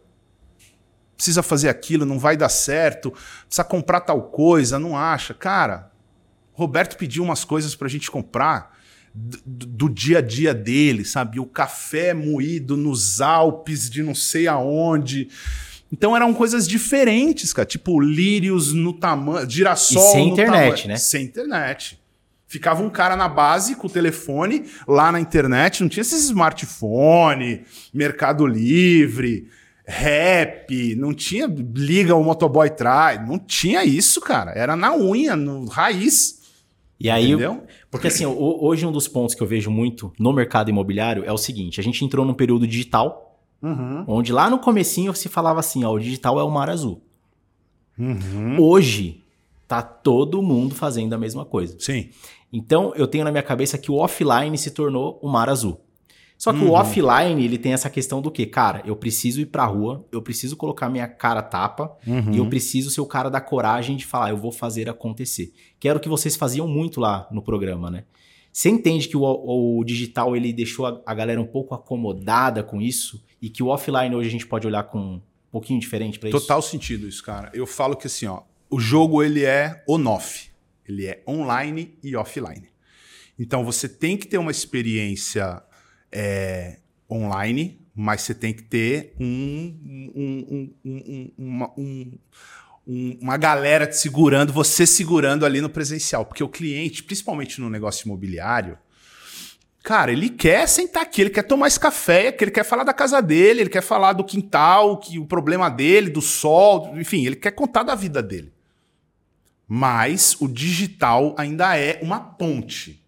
[1.16, 5.34] precisa fazer aquilo, não vai dar certo, precisa comprar tal coisa, não acha.
[5.34, 5.90] Cara,
[6.52, 8.78] Roberto pediu umas coisas pra gente comprar
[9.12, 11.40] do, do dia a dia dele, sabe?
[11.40, 15.28] O café moído nos Alpes de não sei aonde.
[15.92, 17.66] Então eram coisas diferentes, cara.
[17.66, 20.02] Tipo, lírios no tamanho, girassol.
[20.02, 20.96] E sem internet, né?
[20.96, 22.00] Sem internet.
[22.46, 27.62] Ficava um cara na base com o telefone lá na internet, não tinha esses smartphone,
[27.94, 29.46] Mercado Livre,
[29.86, 34.52] rap, não tinha liga o motoboy traz, não tinha isso, cara.
[34.52, 36.40] Era na unha, no raiz.
[36.98, 37.64] E aí, Entendeu?
[37.90, 41.38] porque assim, hoje um dos pontos que eu vejo muito no mercado imobiliário é o
[41.38, 43.29] seguinte: a gente entrou num período digital
[43.62, 44.04] Uhum.
[44.06, 47.02] Onde lá no comecinho se falava assim, ó, o digital é o mar azul.
[47.98, 48.60] Uhum.
[48.60, 49.22] Hoje
[49.68, 51.76] tá todo mundo fazendo a mesma coisa.
[51.78, 52.08] Sim.
[52.52, 55.80] Então eu tenho na minha cabeça que o offline se tornou o mar azul.
[56.36, 56.70] Só que uhum.
[56.70, 60.22] o offline, ele tem essa questão do que, cara, eu preciso ir pra rua, eu
[60.22, 62.48] preciso colocar minha cara tapa e eu uhum.
[62.48, 65.52] preciso ser o cara da coragem de falar, eu vou fazer acontecer.
[65.78, 68.04] Que era o que vocês faziam muito lá no programa, né?
[68.52, 72.80] Você entende que o, o digital ele deixou a, a, galera um pouco acomodada com
[72.80, 76.28] isso e que o offline hoje a gente pode olhar com um pouquinho diferente para
[76.28, 76.40] isso?
[76.40, 77.50] Total sentido isso, cara.
[77.54, 80.50] Eu falo que assim, ó, o jogo ele é on-off.
[80.86, 82.68] Ele é online e offline.
[83.38, 85.62] Então você tem que ter uma experiência
[86.10, 86.78] é,
[87.10, 89.76] online, mas você tem que ter um,
[90.14, 91.72] um, um, uma,
[92.86, 96.24] um um, uma galera te segurando, você segurando ali no presencial.
[96.24, 98.78] Porque o cliente, principalmente no negócio imobiliário,
[99.82, 103.20] cara, ele quer sentar aqui, ele quer tomar esse café, ele quer falar da casa
[103.20, 107.52] dele, ele quer falar do quintal, que o problema dele, do sol, enfim, ele quer
[107.52, 108.52] contar da vida dele.
[109.66, 113.00] Mas o digital ainda é uma ponte.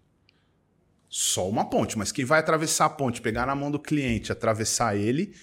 [1.09, 4.95] Só uma ponte, mas quem vai atravessar a ponte, pegar na mão do cliente, atravessar
[4.95, 5.35] ele,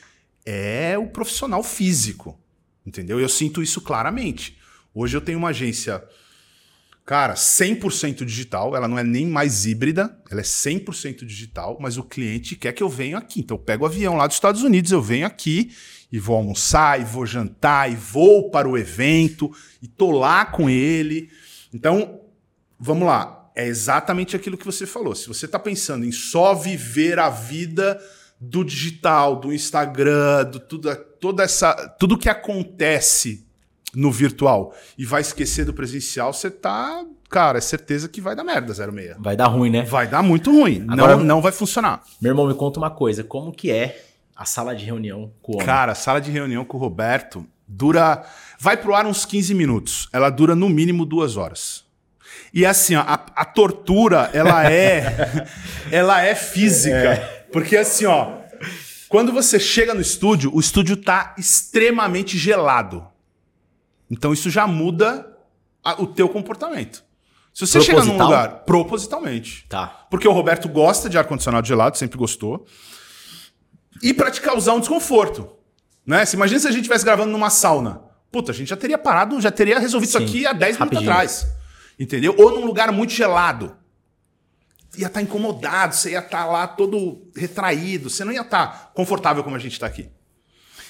[0.45, 2.41] é o profissional físico.
[2.91, 3.21] Entendeu?
[3.21, 4.59] Eu sinto isso claramente.
[4.93, 6.03] Hoje eu tenho uma agência,
[7.07, 12.03] cara, 100% digital, ela não é nem mais híbrida, ela é 100% digital, mas o
[12.03, 13.39] cliente quer que eu venha aqui.
[13.39, 15.71] Então eu pego o avião lá dos Estados Unidos, eu venho aqui
[16.11, 20.69] e vou almoçar, e vou jantar, e vou para o evento, e tô lá com
[20.69, 21.31] ele.
[21.73, 22.23] Então,
[22.77, 23.53] vamos lá.
[23.55, 25.15] É exatamente aquilo que você falou.
[25.15, 28.01] Se você está pensando em só viver a vida
[28.41, 33.47] do digital, do Instagram, do tudo, toda essa, tudo que acontece
[33.95, 38.45] no virtual e vai esquecer do presencial, você tá, cara, é certeza que vai dar
[38.45, 39.17] merda 06.
[39.19, 39.83] Vai dar ruim, né?
[39.83, 40.87] Vai dar muito ruim.
[40.89, 42.03] Agora, não, não vai funcionar.
[42.21, 44.05] Meu irmão, me conta uma coisa, como que é
[44.35, 45.67] a sala de reunião com o homem?
[45.67, 48.25] Cara, a sala de reunião com o Roberto dura,
[48.59, 50.09] vai pro ar uns 15 minutos.
[50.13, 51.85] Ela dura no mínimo duas horas.
[52.53, 55.47] E assim, ó, a, a tortura, ela é,
[55.91, 56.97] ela é física.
[56.97, 57.47] É.
[57.53, 58.40] Porque assim, ó,
[59.11, 63.05] quando você chega no estúdio, o estúdio tá extremamente gelado.
[64.09, 65.37] Então isso já muda
[65.83, 67.03] a, o teu comportamento.
[67.53, 69.67] Se você chega num lugar propositalmente.
[69.69, 70.07] Tá.
[70.09, 72.65] Porque o Roberto gosta de ar condicionado gelado, sempre gostou.
[74.01, 75.51] E para te causar um desconforto,
[76.07, 76.25] né?
[76.25, 78.03] Se imagina se a gente estivesse gravando numa sauna.
[78.31, 80.99] Puta, a gente já teria parado, já teria resolvido Sim, isso aqui há 10 minutos
[81.01, 81.49] atrás.
[81.99, 82.33] Entendeu?
[82.39, 83.77] Ou num lugar muito gelado
[84.97, 88.67] ia estar tá incomodado, você ia estar tá lá todo retraído, você não ia estar
[88.67, 90.09] tá confortável como a gente está aqui.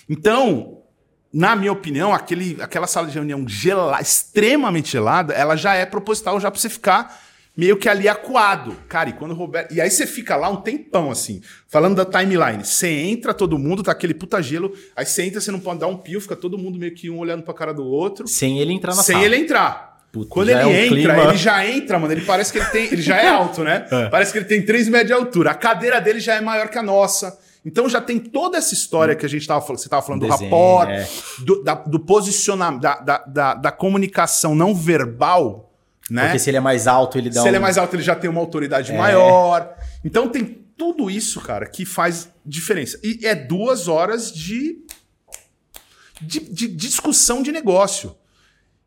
[0.09, 0.83] Então,
[1.33, 6.41] na minha opinião, aquele, aquela sala de reunião gelada, extremamente gelada, ela já é proposital
[6.41, 7.21] já para você ficar
[7.57, 8.75] meio que ali acuado.
[8.89, 9.73] Cara, e quando o Roberto.
[9.73, 12.65] E aí você fica lá um tempão, assim, falando da timeline.
[12.65, 14.75] Você entra, todo mundo, tá aquele puta gelo.
[14.97, 17.19] Aí você entra, você não pode dar um pio, fica todo mundo meio que um
[17.19, 18.27] olhando pra cara do outro.
[18.27, 19.25] Sem ele entrar na sem sala.
[19.25, 19.90] Sem ele entrar.
[20.13, 21.29] Puta, Quando ele é um entra, clima...
[21.31, 22.13] ele já entra, mano.
[22.13, 22.85] Ele parece que ele tem.
[22.87, 23.87] Ele já é alto, né?
[23.93, 24.09] É.
[24.09, 25.53] Parece que ele tem 3 metros de altura.
[25.53, 27.39] A cadeira dele já é maior que a nossa.
[27.65, 30.39] Então já tem toda essa história que a gente estava falando, você estava falando Desenho,
[30.39, 31.07] do rapport, é.
[31.45, 35.71] do, da- do posicionamento, da, da, da, da comunicação não verbal,
[36.11, 36.25] né?
[36.25, 38.03] Porque se ele é mais alto, ele dá Se ele é um- mais alto, ele
[38.03, 38.97] já tem uma autoridade É.
[38.97, 39.75] maior.
[40.05, 42.99] Então tem tudo isso, cara, que faz diferença.
[43.05, 44.79] E é duas horas de,
[46.21, 48.17] de, de discussão de negócio.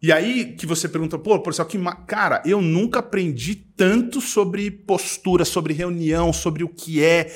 [0.03, 5.45] E aí que você pergunta, pô, professor, que cara, eu nunca aprendi tanto sobre postura,
[5.45, 7.33] sobre reunião, sobre o que é.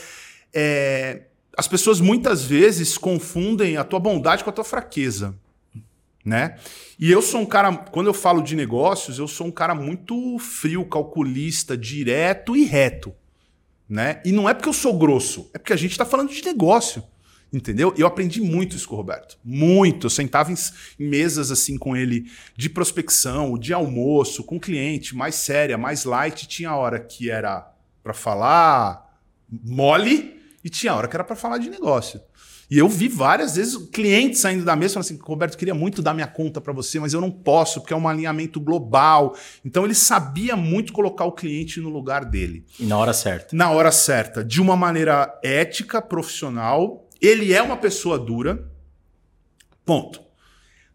[0.53, 1.27] é,
[1.57, 5.33] As pessoas muitas vezes confundem a tua bondade com a tua fraqueza,
[6.25, 6.57] né?
[6.99, 10.37] E eu sou um cara, quando eu falo de negócios, eu sou um cara muito
[10.37, 13.15] frio, calculista, direto e reto,
[13.87, 14.21] né?
[14.25, 17.01] E não é porque eu sou grosso, é porque a gente está falando de negócio.
[17.51, 17.93] Entendeu?
[17.97, 19.37] Eu aprendi muito isso com o Roberto.
[19.43, 20.07] Muito.
[20.07, 20.55] Eu sentava em,
[20.99, 26.47] em mesas assim com ele de prospecção, de almoço, com cliente, mais séria, mais light.
[26.47, 27.71] Tinha hora que era
[28.03, 29.07] para falar
[29.49, 32.19] mole e tinha hora que era para falar de negócio.
[32.69, 36.01] E eu vi várias vezes clientes saindo da mesa falando assim: Roberto, eu queria muito
[36.01, 39.35] dar minha conta para você, mas eu não posso, porque é um alinhamento global.
[39.63, 43.55] Então ele sabia muito colocar o cliente no lugar dele E na hora certa.
[43.55, 47.06] na hora certa, de uma maneira ética, profissional.
[47.21, 48.69] Ele é uma pessoa dura.
[49.85, 50.21] Ponto.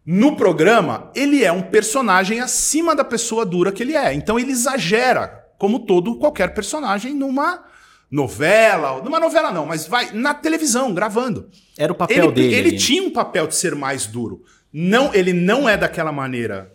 [0.05, 4.13] No programa, ele é um personagem acima da pessoa dura que ele é.
[4.13, 7.63] Então ele exagera, como todo qualquer personagem numa
[8.11, 11.49] novela, numa novela não, mas vai na televisão gravando.
[11.77, 12.53] Era o papel Ele, dele.
[12.53, 12.77] ele ali.
[12.77, 14.43] tinha um papel de ser mais duro.
[14.71, 16.71] Não, ele não é daquela maneira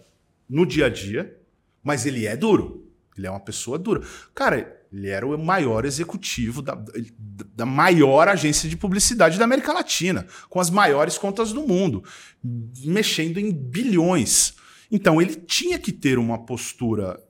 [0.48, 1.36] no dia a dia,
[1.82, 2.88] mas ele é duro.
[3.16, 4.00] Ele é uma pessoa dura.
[4.34, 6.76] Cara, ele era o maior executivo da,
[7.54, 12.02] da maior agência de publicidade da América Latina, com as maiores contas do mundo,
[12.84, 14.54] mexendo em bilhões.
[14.90, 17.22] Então ele tinha que ter uma postura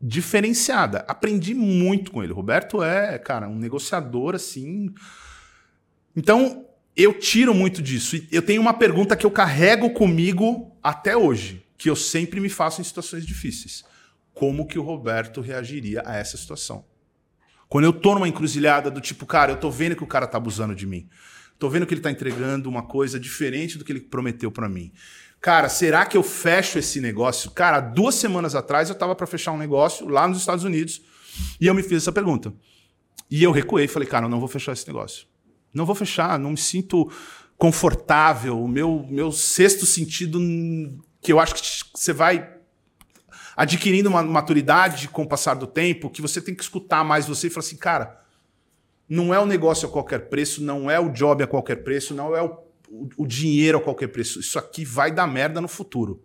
[0.00, 1.04] diferenciada.
[1.08, 2.32] Aprendi muito com ele.
[2.32, 4.92] Roberto é, cara, um negociador assim.
[6.14, 8.16] Então, eu tiro muito disso.
[8.16, 12.48] E eu tenho uma pergunta que eu carrego comigo até hoje, que eu sempre me
[12.48, 13.84] faço em situações difíceis.
[14.36, 16.84] Como que o Roberto reagiria a essa situação?
[17.70, 20.36] Quando eu tô numa encruzilhada do tipo, cara, eu tô vendo que o cara tá
[20.36, 21.08] abusando de mim.
[21.58, 24.92] Tô vendo que ele tá entregando uma coisa diferente do que ele prometeu para mim.
[25.40, 27.50] Cara, será que eu fecho esse negócio?
[27.52, 31.00] Cara, duas semanas atrás eu tava para fechar um negócio lá nos Estados Unidos
[31.58, 32.52] e eu me fiz essa pergunta.
[33.30, 35.26] E eu recuei e falei, cara, eu não vou fechar esse negócio.
[35.72, 37.10] Não vou fechar, não me sinto
[37.56, 38.62] confortável.
[38.62, 41.62] O meu, meu sexto sentido, hum, que eu acho que
[41.94, 42.55] você vai
[43.56, 47.46] adquirindo uma maturidade com o passar do tempo, que você tem que escutar mais você
[47.46, 48.20] e falar assim, cara,
[49.08, 52.36] não é o negócio a qualquer preço, não é o job a qualquer preço, não
[52.36, 54.40] é o, o, o dinheiro a qualquer preço.
[54.40, 56.22] Isso aqui vai dar merda no futuro.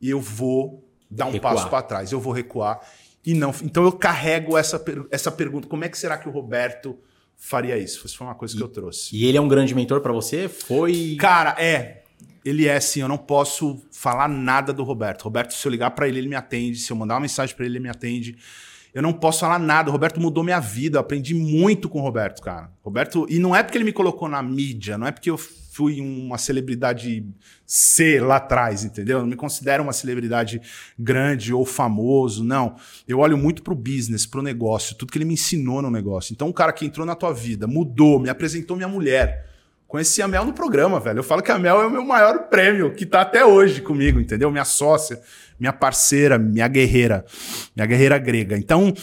[0.00, 1.54] E eu vou dar um Recuar.
[1.54, 2.80] passo para trás, eu vou recuar.
[3.24, 6.98] E não, então eu carrego essa, essa pergunta: como é que será que o Roberto
[7.36, 8.04] faria isso?
[8.04, 9.14] Isso foi uma coisa que eu trouxe.
[9.14, 10.48] E ele é um grande mentor pra você?
[10.48, 11.16] Foi.
[11.20, 12.01] Cara, é.
[12.44, 15.22] Ele é assim, eu não posso falar nada do Roberto.
[15.22, 16.78] Roberto, se eu ligar pra ele, ele me atende.
[16.78, 18.36] Se eu mandar uma mensagem pra ele, ele me atende.
[18.92, 19.88] Eu não posso falar nada.
[19.88, 20.98] O Roberto mudou minha vida.
[20.98, 22.70] Eu aprendi muito com o Roberto, cara.
[22.82, 26.00] Roberto, e não é porque ele me colocou na mídia, não é porque eu fui
[26.02, 27.24] uma celebridade
[27.64, 29.18] C lá atrás, entendeu?
[29.18, 30.60] Eu não me considero uma celebridade
[30.98, 32.76] grande ou famoso, não.
[33.08, 36.34] Eu olho muito pro business, pro negócio, tudo que ele me ensinou no negócio.
[36.34, 39.51] Então, um cara que entrou na tua vida, mudou, me apresentou minha mulher.
[39.92, 41.18] Conheci a Mel no programa, velho.
[41.18, 44.18] Eu falo que a Mel é o meu maior prêmio, que tá até hoje comigo,
[44.18, 44.50] entendeu?
[44.50, 45.20] Minha sócia,
[45.60, 47.26] minha parceira, minha guerreira,
[47.76, 48.56] minha guerreira grega.
[48.56, 48.94] Então,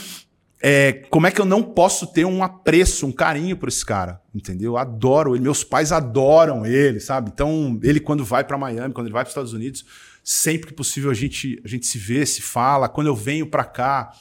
[0.60, 4.20] é, como é que eu não posso ter um apreço, um carinho por esse cara,
[4.34, 4.72] entendeu?
[4.72, 7.30] Eu adoro ele, meus pais adoram ele, sabe?
[7.32, 9.86] Então, ele quando vai para Miami, quando ele vai para os Estados Unidos,
[10.24, 12.90] sempre que possível a gente, a gente se vê, se fala.
[12.90, 14.12] Quando eu venho para cá,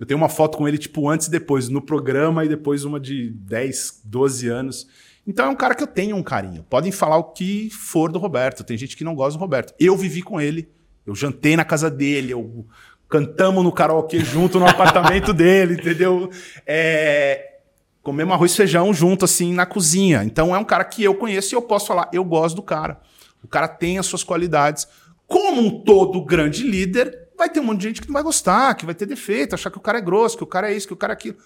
[0.00, 2.98] eu tenho uma foto com ele, tipo, antes e depois, no programa, e depois uma
[2.98, 4.86] de 10, 12 anos.
[5.26, 6.64] Então é um cara que eu tenho um carinho.
[6.64, 8.62] Podem falar o que for do Roberto.
[8.62, 9.74] Tem gente que não gosta do Roberto.
[9.78, 10.70] Eu vivi com ele,
[11.06, 12.66] eu jantei na casa dele, eu
[13.08, 16.28] cantamos no karaokê junto no apartamento dele, entendeu?
[16.66, 17.58] É,
[18.02, 20.24] comemos arroz e feijão junto, assim, na cozinha.
[20.24, 23.00] Então é um cara que eu conheço e eu posso falar, eu gosto do cara.
[23.42, 24.86] O cara tem as suas qualidades.
[25.26, 28.74] Como um todo grande líder, vai ter um monte de gente que não vai gostar,
[28.74, 30.86] que vai ter defeito, achar que o cara é grosso, que o cara é isso,
[30.86, 31.38] que o cara é aquilo.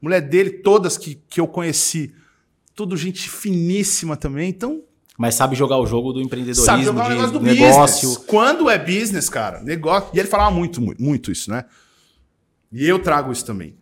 [0.00, 2.14] Mulher dele, todas que, que eu conheci,
[2.74, 4.50] tudo gente finíssima também.
[4.50, 4.82] Então,
[5.16, 8.08] Mas sabe jogar o jogo do empreendedorismo, sabe jogar o negócio do negócio.
[8.08, 8.26] business.
[8.26, 10.10] Quando é business, cara, negócio.
[10.12, 11.64] E ele falava muito, muito, muito isso, né?
[12.72, 13.76] E eu trago isso também.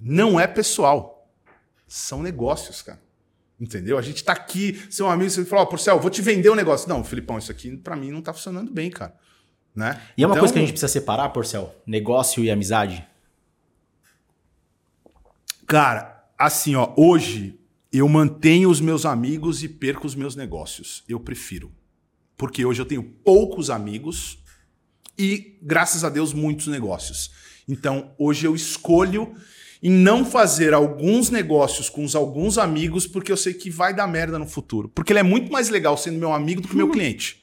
[0.00, 1.30] Não é pessoal.
[1.86, 3.00] São negócios, cara.
[3.60, 3.96] Entendeu?
[3.96, 6.88] A gente tá aqui, seu amigo, você fala, ó, Porcel, vou te vender um negócio.
[6.88, 9.14] Não, Filipão, isso aqui pra mim não tá funcionando bem, cara.
[9.72, 10.02] Né?
[10.18, 13.06] E é uma Então, coisa que a gente precisa separar, Porcel: negócio e amizade.
[15.66, 17.58] Cara, assim, ó, hoje
[17.92, 21.04] eu mantenho os meus amigos e perco os meus negócios.
[21.08, 21.70] Eu prefiro.
[22.36, 24.38] Porque hoje eu tenho poucos amigos
[25.18, 27.30] e, graças a Deus, muitos negócios.
[27.68, 29.34] Então, hoje eu escolho
[29.82, 34.06] em não fazer alguns negócios com os alguns amigos porque eu sei que vai dar
[34.06, 34.88] merda no futuro.
[34.88, 37.42] Porque ele é muito mais legal sendo meu amigo do que meu cliente.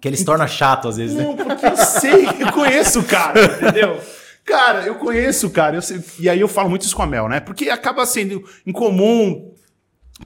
[0.00, 1.24] Que ele se torna chato às vezes, né?
[1.24, 3.98] Não, porque eu sei, eu conheço o cara, entendeu?
[4.44, 5.76] Cara, eu conheço o cara.
[5.76, 7.40] Eu sei, e aí eu falo muito isso com a Mel, né?
[7.40, 9.53] Porque acaba sendo incomum.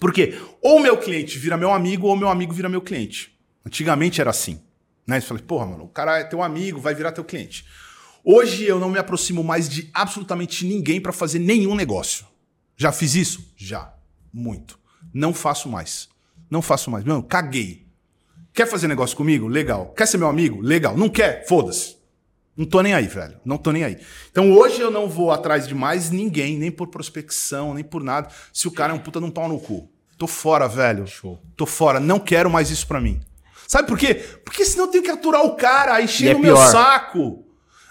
[0.01, 3.37] Porque ou meu cliente vira meu amigo ou meu amigo vira meu cliente.
[3.65, 4.61] Antigamente era assim.
[5.07, 5.21] Né?
[5.21, 7.65] Você fala, porra, mano, o cara é teu amigo, vai virar teu cliente.
[8.25, 12.27] Hoje eu não me aproximo mais de absolutamente ninguém para fazer nenhum negócio.
[12.77, 13.53] Já fiz isso?
[13.57, 13.95] Já.
[14.33, 14.79] Muito.
[15.13, 16.09] Não faço mais.
[16.51, 17.05] Não faço mais.
[17.05, 17.87] Mano, caguei.
[18.53, 19.49] Quer fazer negócio comigo?
[19.49, 19.93] Legal.
[19.95, 20.61] Quer ser meu amigo?
[20.61, 20.97] Legal.
[20.97, 21.47] Não quer?
[21.47, 21.98] Foda-se.
[22.59, 23.37] Não tô nem aí, velho.
[23.45, 23.99] Não tô nem aí.
[24.33, 28.29] Então hoje eu não vou atrás de mais ninguém, nem por prospecção, nem por nada,
[28.53, 29.89] se o cara é um puta de um pau no cu.
[30.19, 31.07] Tô fora, velho.
[31.07, 31.41] Show.
[31.57, 32.01] Tô fora.
[32.01, 33.21] Não quero mais isso pra mim.
[33.69, 34.15] Sabe por quê?
[34.45, 36.73] Porque senão eu tenho que aturar o cara, encher E é o meu pior.
[36.73, 37.45] saco.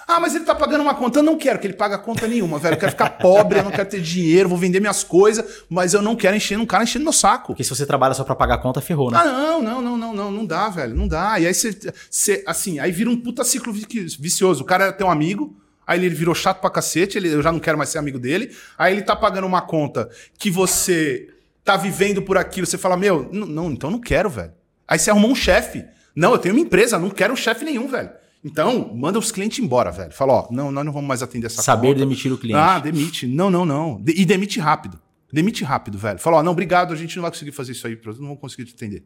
[0.08, 1.20] Ah, mas ele tá pagando uma conta.
[1.20, 2.76] Eu não quero que ele pague conta nenhuma, velho.
[2.76, 6.02] Eu quero ficar pobre, eu não quero ter dinheiro, vou vender minhas coisas, mas eu
[6.02, 7.48] não quero encher um cara enchendo meu saco.
[7.48, 9.18] Porque se você trabalha só pra pagar a conta, ferrou, né?
[9.20, 11.38] Ah, não, não, não, não, não, não dá, velho, não dá.
[11.40, 11.78] E aí você,
[12.10, 13.86] você assim, aí vira um puta ciclo vi-
[14.18, 14.64] vicioso.
[14.64, 17.60] O cara é teu amigo, aí ele virou chato pra cacete, ele, eu já não
[17.60, 18.56] quero mais ser amigo dele.
[18.78, 21.28] Aí ele tá pagando uma conta que você
[21.66, 24.54] tá vivendo por aquilo, você fala, meu, não, então não quero, velho.
[24.88, 25.84] Aí você arrumou um chefe.
[26.16, 28.10] Não, eu tenho uma empresa, não quero um chefe nenhum, velho.
[28.50, 30.12] Então, manda os clientes embora, velho.
[30.14, 32.00] Fala, ó, não, nós não vamos mais atender essa Saber conta.
[32.00, 32.58] demitir o cliente.
[32.60, 33.28] Ah, demite.
[33.28, 34.02] Não, não, não.
[34.02, 34.98] De- e demite rápido.
[35.32, 36.18] Demite rápido, velho.
[36.18, 38.64] Fala, ó, não, obrigado, a gente não vai conseguir fazer isso aí, não vamos conseguir
[38.66, 39.04] te atender.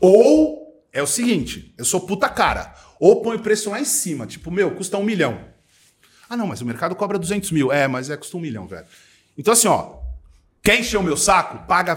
[0.00, 2.74] Ou é o seguinte, eu sou puta cara.
[2.98, 5.38] Ou põe o preço lá em cima, tipo, meu, custa um milhão.
[6.30, 7.70] Ah, não, mas o mercado cobra 200 mil.
[7.70, 8.86] É, mas é, custa um milhão, velho.
[9.36, 9.96] Então, assim, ó,
[10.62, 11.66] quer encher o meu saco?
[11.66, 11.96] Paga,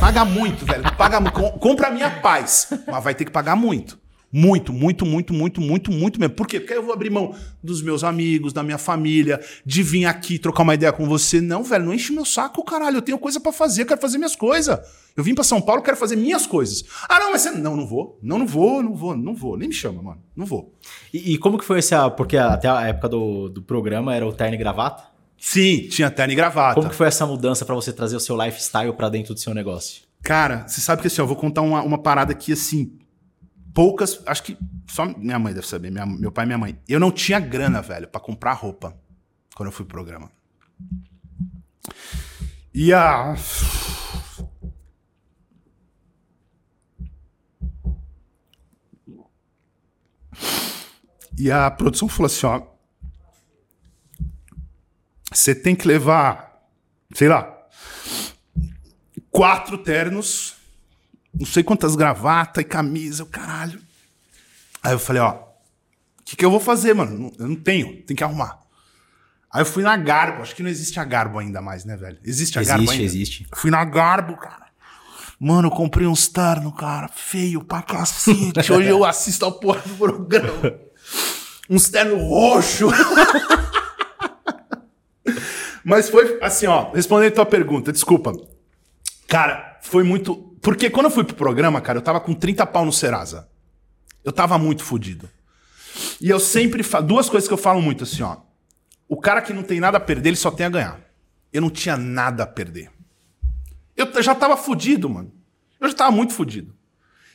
[0.00, 0.82] paga muito, velho.
[0.96, 2.68] Paga, com- compra a minha paz.
[2.86, 3.98] Mas vai ter que pagar muito.
[4.36, 6.34] Muito, muito, muito, muito, muito, muito mesmo.
[6.34, 6.58] Por quê?
[6.58, 10.64] Porque eu vou abrir mão dos meus amigos, da minha família, de vir aqui trocar
[10.64, 11.40] uma ideia com você.
[11.40, 12.96] Não, velho, não enche meu saco, caralho.
[12.96, 14.76] Eu tenho coisa pra fazer, eu quero fazer minhas coisas.
[15.16, 16.82] Eu vim pra São Paulo, quero fazer minhas coisas.
[17.08, 17.52] Ah, não, mas você.
[17.52, 18.18] Não, não vou.
[18.20, 19.56] Não, não vou, não vou, não vou.
[19.56, 20.20] Nem me chama, mano.
[20.34, 20.74] Não vou.
[21.12, 22.10] E, e como que foi essa.
[22.10, 25.04] Porque até a época do, do programa era o terno e gravata.
[25.38, 26.74] Sim, tinha terno e gravata.
[26.74, 29.54] Como que foi essa mudança pra você trazer o seu lifestyle pra dentro do seu
[29.54, 30.02] negócio?
[30.24, 32.98] Cara, você sabe que assim, ó, eu vou contar uma, uma parada aqui assim.
[33.74, 34.56] Poucas, acho que
[34.88, 36.78] só minha mãe deve saber, minha- meu pai e minha mãe.
[36.88, 38.96] Eu não tinha grana, velho, pra comprar roupa
[39.54, 40.30] quando eu fui pro programa.
[42.72, 43.34] E a.
[51.38, 52.62] E a produção falou assim: ó.
[55.32, 56.62] Você tem que levar,
[57.12, 57.66] sei lá,
[59.32, 60.53] quatro ternos,
[61.38, 63.80] não sei quantas gravatas e camisa, o caralho.
[64.82, 67.32] Aí eu falei, ó, o que, que eu vou fazer, mano?
[67.38, 68.58] Eu não tenho, tem que arrumar.
[69.52, 72.18] Aí eu fui na Garbo, acho que não existe a Garbo ainda mais, né, velho?
[72.24, 73.04] Existe a Garbo Existe, ainda?
[73.04, 73.46] existe.
[73.54, 74.64] Fui na Garbo, cara.
[75.38, 78.72] Mano, eu comprei uns terno, cara, feio pra cacete.
[78.72, 80.74] Hoje eu assisto ao porra do programa.
[81.68, 82.88] Uns terno roxo.
[85.84, 88.32] Mas foi assim, ó, respondendo a tua pergunta, desculpa.
[89.28, 90.53] Cara, foi muito.
[90.64, 93.46] Porque quando eu fui pro programa, cara, eu tava com 30 pau no Serasa.
[94.24, 95.28] Eu tava muito fudido.
[96.18, 97.06] E eu sempre falo.
[97.06, 98.38] Duas coisas que eu falo muito assim, ó.
[99.06, 101.00] O cara que não tem nada a perder, ele só tem a ganhar.
[101.52, 102.90] Eu não tinha nada a perder.
[103.94, 105.30] Eu já tava fudido, mano.
[105.78, 106.74] Eu já tava muito fudido.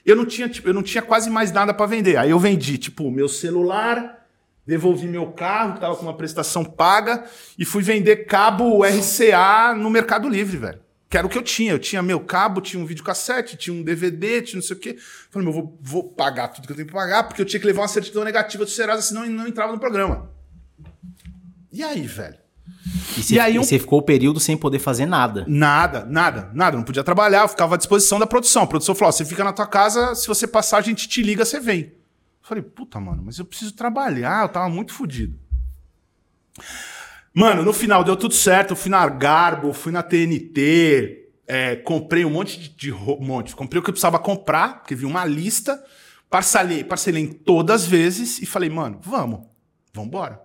[0.04, 2.18] Eu não tinha, tipo, eu não tinha quase mais nada pra vender.
[2.18, 4.26] Aí eu vendi, tipo, meu celular,
[4.65, 7.24] devolvi meu carro, que tava com uma prestação paga,
[7.60, 10.88] e fui vender cabo RCA no Mercado Livre, velho.
[11.10, 11.72] Que era o que eu tinha.
[11.72, 14.95] Eu tinha meu cabo, tinha um videocassete, tinha um DVD, tinha não sei o quê.
[15.32, 17.65] Falei, meu, vou, vou pagar tudo que eu tenho pra pagar, porque eu tinha que
[17.65, 20.30] levar uma certidão negativa do Serasa, senão eu não entrava no programa.
[21.72, 22.38] E aí, velho?
[23.17, 25.45] E você, E aí e um- você ficou o período sem poder fazer nada.
[25.48, 26.78] Nada, nada, nada.
[26.78, 28.63] Não podia trabalhar, eu ficava à disposição da produção.
[28.63, 31.22] A produção falou: ó, você fica na tua casa, se você passar, a gente te
[31.24, 31.82] liga, você vem.
[31.82, 35.38] Eu falei, puta, mano, mas eu preciso trabalhar, eu tava muito fodido.
[37.34, 38.75] Mano, no final deu tudo certo.
[38.75, 43.55] Fui na Garbo, fui na TNT, é, comprei um monte de, de um monte.
[43.55, 45.84] Comprei o que eu precisava comprar, porque vi uma lista,
[46.30, 49.41] parcelei, parcelei em todas as vezes e falei, mano, vamos,
[49.93, 50.39] vambora.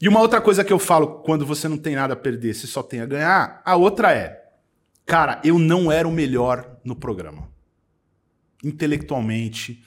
[0.00, 2.66] E uma outra coisa que eu falo quando você não tem nada a perder, você
[2.66, 4.42] só tem a ganhar, a outra é,
[5.06, 7.48] cara, eu não era o melhor no programa.
[8.62, 9.82] Intelectualmente,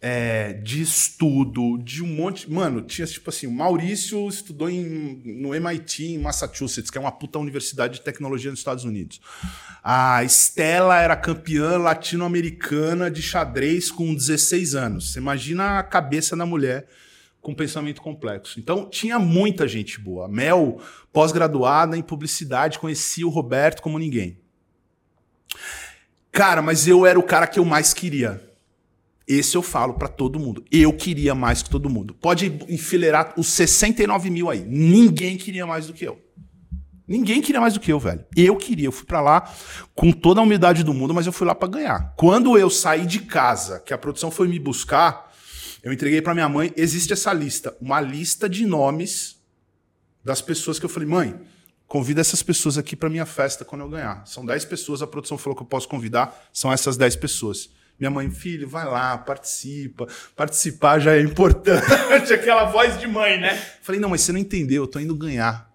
[0.00, 2.50] é, de estudo, de um monte.
[2.50, 7.12] Mano, tinha tipo assim: o Maurício estudou em, no MIT, em Massachusetts, que é uma
[7.12, 9.20] puta universidade de tecnologia nos Estados Unidos.
[9.82, 15.12] A Estela era campeã latino-americana de xadrez com 16 anos.
[15.12, 16.86] Você imagina a cabeça da mulher
[17.40, 18.60] com pensamento complexo.
[18.60, 20.28] Então, tinha muita gente boa.
[20.28, 20.80] Mel,
[21.12, 24.38] pós-graduada em publicidade, conhecia o Roberto como ninguém.
[26.30, 28.47] Cara, mas eu era o cara que eu mais queria.
[29.28, 30.64] Esse eu falo para todo mundo.
[30.72, 32.14] Eu queria mais que todo mundo.
[32.14, 34.64] Pode enfileirar os 69 mil aí.
[34.66, 36.18] Ninguém queria mais do que eu.
[37.06, 38.24] Ninguém queria mais do que eu, velho.
[38.34, 38.86] Eu queria.
[38.86, 39.54] Eu fui para lá
[39.94, 42.14] com toda a humildade do mundo, mas eu fui lá para ganhar.
[42.16, 45.30] Quando eu saí de casa, que a produção foi me buscar,
[45.82, 46.72] eu entreguei para minha mãe.
[46.74, 49.36] Existe essa lista, uma lista de nomes
[50.24, 51.38] das pessoas que eu falei, mãe,
[51.86, 54.26] convida essas pessoas aqui para minha festa quando eu ganhar.
[54.26, 57.70] São 10 pessoas, a produção falou que eu posso convidar, são essas 10 pessoas.
[57.98, 60.06] Minha mãe, filho, vai lá, participa.
[60.36, 63.60] Participar já é importante, aquela voz de mãe, né?
[63.82, 65.68] Falei, não, mas você não entendeu, eu tô indo ganhar.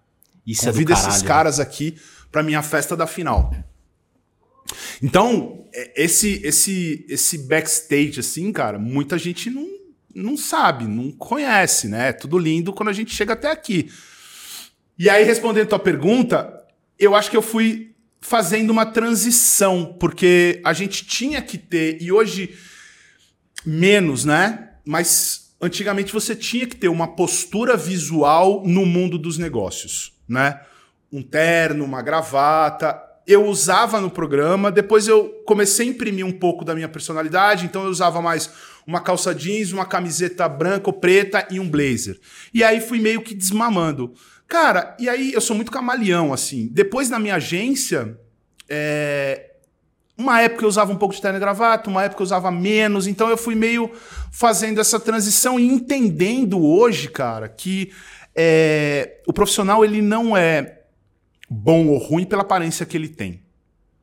[0.46, 1.96] Isso Convida é esses caras aqui
[2.30, 3.54] para minha festa da final.
[5.02, 9.66] Então, é, esse esse esse backstage assim, cara, muita gente não,
[10.14, 12.08] não sabe, não conhece, né?
[12.08, 13.90] É tudo lindo quando a gente chega até aqui.
[14.98, 16.64] E aí respondendo a tua pergunta,
[16.98, 17.93] eu acho que eu fui
[18.24, 22.56] fazendo uma transição, porque a gente tinha que ter, e hoje
[23.66, 24.70] menos, né?
[24.82, 30.58] Mas antigamente você tinha que ter uma postura visual no mundo dos negócios, né?
[31.12, 32.98] Um terno, uma gravata.
[33.26, 37.84] Eu usava no programa, depois eu comecei a imprimir um pouco da minha personalidade, então
[37.84, 38.50] eu usava mais
[38.86, 42.18] uma calça jeans, uma camiseta branca ou preta e um blazer.
[42.54, 44.14] E aí fui meio que desmamando.
[44.48, 46.68] Cara, e aí eu sou muito camaleão, assim.
[46.70, 48.18] Depois na minha agência,
[48.68, 49.52] é...
[50.16, 53.06] uma época eu usava um pouco de terno e gravata, uma época eu usava menos,
[53.06, 53.90] então eu fui meio
[54.30, 57.92] fazendo essa transição e entendendo hoje, cara, que
[58.34, 59.20] é...
[59.26, 60.82] o profissional ele não é
[61.48, 63.42] bom ou ruim pela aparência que ele tem.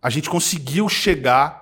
[0.01, 1.60] A gente conseguiu chegar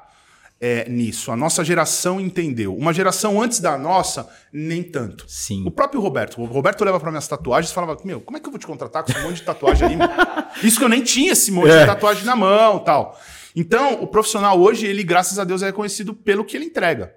[0.61, 1.31] é, nisso.
[1.31, 2.75] A nossa geração entendeu.
[2.75, 5.25] Uma geração antes da nossa, nem tanto.
[5.27, 5.63] Sim.
[5.65, 6.41] O próprio Roberto.
[6.41, 8.67] O Roberto olhava para minhas tatagens e falava: Meu, como é que eu vou te
[8.67, 9.97] contratar com esse monte de tatuagem aí?
[10.63, 11.81] Isso que eu nem tinha esse monte é.
[11.81, 13.17] de tatuagem na mão tal.
[13.55, 17.15] Então, o profissional hoje, ele, graças a Deus, é reconhecido pelo que ele entrega.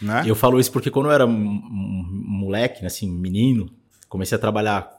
[0.00, 0.24] Né?
[0.26, 3.70] Eu falo isso porque quando eu era moleque, assim, menino,
[4.08, 4.96] comecei a trabalhar.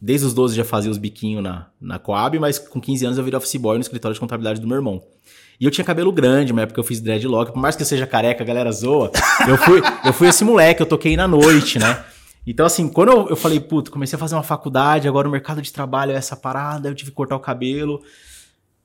[0.00, 3.24] Desde os 12 já fazia os biquinhos na, na Coab, mas com 15 anos eu
[3.24, 5.02] virei office boy no escritório de contabilidade do meu irmão.
[5.60, 7.52] E eu tinha cabelo grande, uma época eu fiz dreadlock.
[7.52, 9.10] Por mais que eu seja careca, a galera zoa.
[9.48, 12.04] Eu fui, eu fui esse moleque, eu toquei na noite, né?
[12.46, 15.62] Então, assim, quando eu, eu falei, puto, comecei a fazer uma faculdade, agora o mercado
[15.62, 18.02] de trabalho é essa parada, eu tive que cortar o cabelo.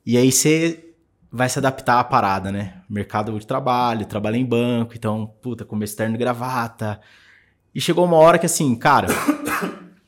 [0.05, 0.85] E aí você
[1.31, 2.81] vai se adaptar à parada, né?
[2.89, 6.99] Mercado de trabalho, trabalho em banco, então, puta, começo terno e gravata.
[7.75, 9.07] E chegou uma hora que, assim, cara,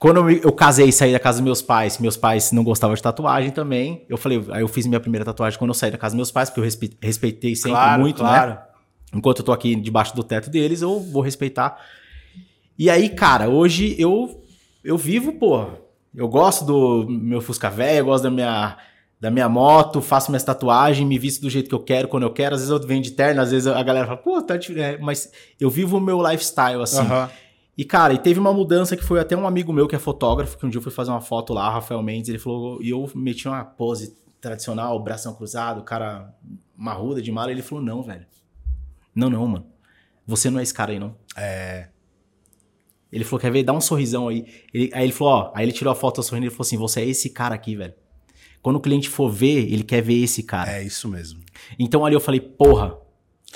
[0.01, 2.95] quando eu, eu, casei e saí da casa dos meus pais, meus pais não gostavam
[2.95, 4.03] de tatuagem também.
[4.09, 6.31] Eu falei, aí eu fiz minha primeira tatuagem quando eu saí da casa dos meus
[6.31, 8.29] pais, porque eu respe, respeitei sempre claro, muito, né?
[8.29, 8.49] claro.
[8.49, 8.59] né?
[9.13, 11.77] Enquanto eu tô aqui debaixo do teto deles, eu vou respeitar.
[12.79, 14.41] E aí, cara, hoje eu
[14.83, 15.67] eu vivo, porra.
[16.15, 18.77] Eu gosto do meu Fusca velho, eu gosto da minha
[19.19, 22.33] da minha moto, faço minhas tatuagens, me visto do jeito que eu quero, quando eu
[22.33, 22.55] quero.
[22.55, 24.99] Às vezes eu venho de terno, às vezes a galera fala, pô, tá diferente.
[24.99, 27.01] Mas eu vivo o meu lifestyle, assim.
[27.01, 27.27] Uhum.
[27.81, 30.55] E, cara, e teve uma mudança que foi até um amigo meu que é fotógrafo,
[30.55, 33.09] que um dia eu fui fazer uma foto lá, Rafael Mendes, ele falou, e eu
[33.15, 36.31] meti uma pose tradicional, bração cruzado, cara
[36.77, 38.27] marruda de mala, ele falou, não, velho.
[39.15, 39.65] Não, não, mano.
[40.27, 41.15] Você não é esse cara aí, não.
[41.35, 41.87] É.
[43.11, 43.63] Ele falou, quer ver?
[43.63, 44.45] Dá um sorrisão aí.
[44.71, 47.01] Ele, aí ele falou, ó, aí ele tirou a foto sorrindo e falou assim, você
[47.01, 47.95] é esse cara aqui, velho.
[48.61, 50.71] Quando o cliente for ver, ele quer ver esse cara.
[50.71, 51.41] É isso mesmo.
[51.79, 52.95] Então ali eu falei, porra,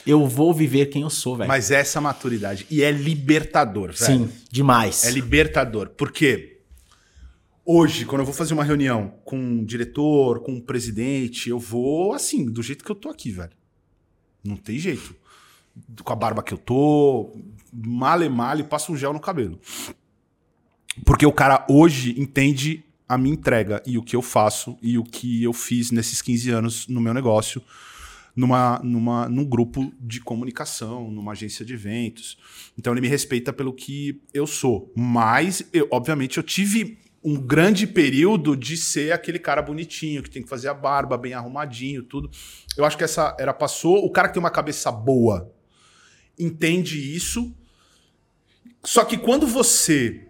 [0.06, 1.48] eu vou viver quem eu sou, velho.
[1.48, 2.66] Mas essa maturidade.
[2.70, 4.28] E é libertador, velho.
[4.28, 5.04] Sim, demais.
[5.04, 5.89] É libertador.
[5.89, 6.62] Porque
[7.66, 12.14] hoje, quando eu vou fazer uma reunião com um diretor, com um presidente, eu vou
[12.14, 13.52] assim, do jeito que eu tô aqui, velho.
[14.43, 15.16] Não tem jeito.
[16.04, 17.36] Com a barba que eu tô,
[17.74, 19.60] male male, passo um gel no cabelo.
[21.04, 25.04] Porque o cara hoje entende a minha entrega e o que eu faço e o
[25.04, 27.62] que eu fiz nesses 15 anos no meu negócio
[28.36, 32.38] numa, numa, num grupo de comunicação, numa agência de eventos.
[32.77, 34.91] Então ele me respeita pelo que eu sou.
[34.95, 40.43] Mas, eu, obviamente, eu tive um grande período de ser aquele cara bonitinho, que tem
[40.43, 42.29] que fazer a barba bem arrumadinho, tudo.
[42.77, 44.05] Eu acho que essa era passou.
[44.05, 45.51] O cara que tem uma cabeça boa
[46.38, 47.55] entende isso.
[48.83, 50.24] Só que quando você.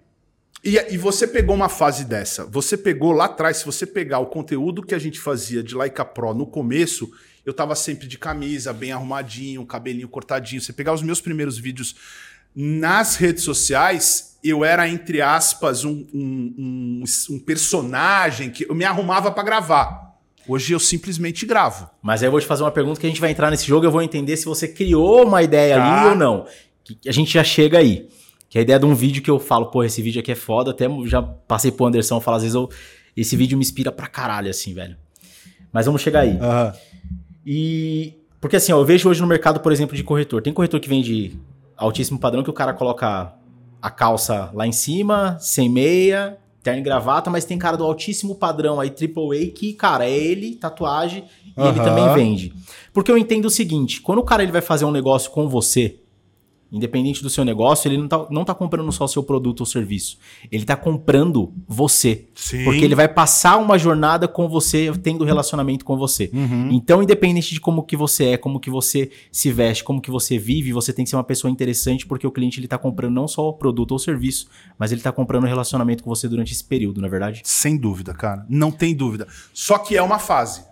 [0.66, 2.44] E, e você pegou uma fase dessa.
[2.48, 6.04] Você pegou lá atrás, se você pegar o conteúdo que a gente fazia de Laika
[6.04, 7.12] Pro no começo,
[7.46, 10.60] eu tava sempre de camisa, bem arrumadinho, cabelinho cortadinho.
[10.60, 11.96] Você pegar os meus primeiros vídeos
[12.56, 18.86] nas redes sociais, eu era, entre aspas, um, um, um, um personagem que eu me
[18.86, 20.16] arrumava para gravar.
[20.48, 21.88] Hoje eu simplesmente gravo.
[22.02, 23.86] Mas aí eu vou te fazer uma pergunta que a gente vai entrar nesse jogo
[23.86, 26.02] eu vou entender se você criou uma ideia tá.
[26.02, 26.48] ali ou não.
[26.84, 28.10] Que a gente já chega aí.
[28.56, 30.36] Que é a ideia de um vídeo que eu falo, pô, esse vídeo aqui é
[30.36, 30.72] foda.
[30.72, 32.70] Até já passei pro Anderson falar, às vezes eu,
[33.14, 34.96] esse vídeo me inspira pra caralho, assim, velho.
[35.74, 36.36] Mas vamos chegar aí.
[36.36, 36.72] Uhum.
[37.46, 38.14] E.
[38.40, 40.42] Porque assim, ó, eu vejo hoje no mercado, por exemplo, de corretor.
[40.42, 41.38] Tem corretor que vende
[41.76, 43.34] altíssimo padrão que o cara coloca
[43.82, 48.36] a calça lá em cima, sem meia, terno e gravata, mas tem cara do altíssimo
[48.36, 51.26] padrão aí, AAA, que, cara, é ele, tatuagem,
[51.58, 51.68] e uhum.
[51.68, 52.54] ele também vende.
[52.94, 56.00] Porque eu entendo o seguinte, quando o cara ele vai fazer um negócio com você,
[56.72, 59.66] Independente do seu negócio, ele não tá, não tá comprando só o seu produto ou
[59.66, 60.18] serviço.
[60.52, 62.28] Ele tá comprando você.
[62.36, 62.64] Sim.
[62.64, 66.30] Porque ele vai passar uma jornada com você, tendo relacionamento com você.
[66.34, 66.70] Uhum.
[66.72, 70.38] Então, independente de como que você é, como que você se veste, como que você
[70.38, 73.28] vive, você tem que ser uma pessoa interessante, porque o cliente ele tá comprando não
[73.28, 74.48] só o produto ou serviço,
[74.78, 77.42] mas ele tá comprando relacionamento com você durante esse período, na é verdade?
[77.44, 78.46] Sem dúvida, cara.
[78.50, 79.28] Não tem dúvida.
[79.54, 80.66] Só que é uma fase.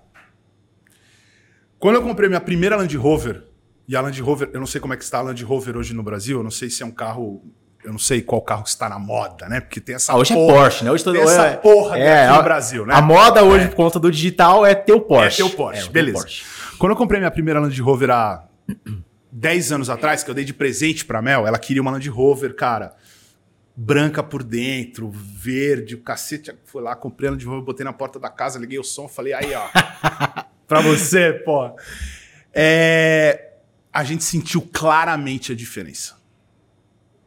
[1.80, 3.44] Quando eu comprei minha primeira Land Rover,
[3.88, 5.94] e a Land Rover, eu não sei como é que está a Land Rover hoje
[5.94, 7.42] no Brasil, eu não sei se é um carro
[7.84, 9.60] eu não sei qual carro está na moda, né?
[9.60, 10.92] Porque tem essa ah, hoje é porra, é Porsche, né?
[10.92, 12.94] Hoje todo, tem essa é, porra é, aqui no Brasil, né?
[12.96, 13.68] A moda hoje, é.
[13.68, 15.42] por conta do digital, é ter o Porsche.
[15.42, 16.20] É ter o Porsche, é, beleza.
[16.20, 16.46] Porsche.
[16.78, 18.46] Quando eu comprei minha primeira Land Rover há
[19.32, 22.56] 10 anos atrás, que eu dei de presente pra Mel, ela queria uma Land Rover,
[22.56, 22.96] cara,
[23.76, 26.56] branca por dentro, verde, o cacete.
[26.64, 29.34] Fui lá, comprei a Land Rover, botei na porta da casa, liguei o som, falei,
[29.34, 29.68] aí, ó,
[30.66, 31.76] pra você, pô.
[32.54, 33.50] É
[33.94, 36.18] a gente sentiu claramente a diferença.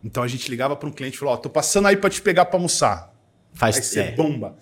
[0.03, 2.11] Então a gente ligava para um cliente e falou: Ó, oh, tô passando aí para
[2.11, 3.14] te pegar para almoçar.
[3.55, 4.12] Faz aí você é.
[4.12, 4.57] bomba.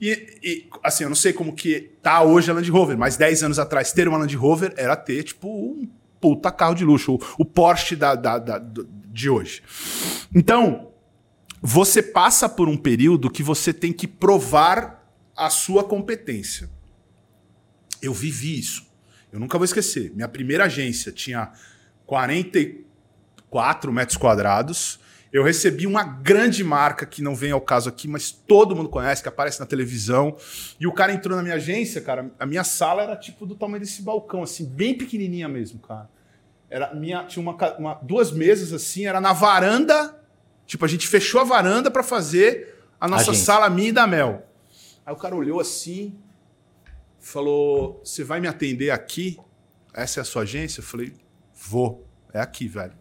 [0.00, 3.42] E, e, assim, eu não sei como que tá hoje a Land Rover, mas 10
[3.42, 5.88] anos atrás ter uma Land Rover era ter, tipo, um
[6.20, 9.62] puta carro de luxo, o, o Porsche da, da, da, de hoje.
[10.34, 10.92] Então,
[11.60, 15.04] você passa por um período que você tem que provar
[15.36, 16.70] a sua competência.
[18.00, 18.87] Eu vivi isso.
[19.32, 20.12] Eu nunca vou esquecer.
[20.14, 21.52] Minha primeira agência tinha
[22.06, 24.98] 44 metros quadrados.
[25.30, 29.22] Eu recebi uma grande marca que não vem ao caso aqui, mas todo mundo conhece,
[29.22, 30.36] que aparece na televisão.
[30.80, 32.30] E o cara entrou na minha agência, cara.
[32.38, 36.08] A minha sala era tipo do tamanho desse balcão, assim, bem pequenininha mesmo, cara.
[36.70, 40.18] Era minha, tinha uma, uma duas mesas assim, era na varanda.
[40.66, 44.06] Tipo, a gente fechou a varanda para fazer a nossa a sala minha e da
[44.06, 44.46] Mel.
[45.04, 46.14] Aí o cara olhou assim,
[47.20, 49.38] falou: Você vai me atender aqui?
[49.94, 50.80] Essa é a sua agência?
[50.80, 51.14] Eu falei:
[51.54, 52.06] Vou.
[52.32, 52.92] É aqui, velho.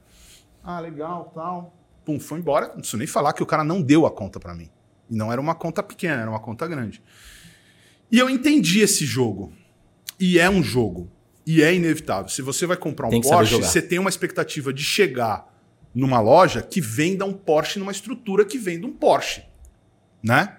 [0.63, 1.75] Ah, legal, tal.
[2.05, 2.67] Pum, foi embora.
[2.67, 4.69] Não preciso nem falar que o cara não deu a conta para mim.
[5.09, 7.01] E não era uma conta pequena, era uma conta grande.
[8.11, 9.53] E eu entendi esse jogo.
[10.19, 11.11] E é um jogo.
[11.45, 12.29] E é inevitável.
[12.29, 15.53] Se você vai comprar um Porsche, você tem uma expectativa de chegar
[15.93, 19.43] numa loja que venda um Porsche numa estrutura que venda um Porsche.
[20.21, 20.57] Né?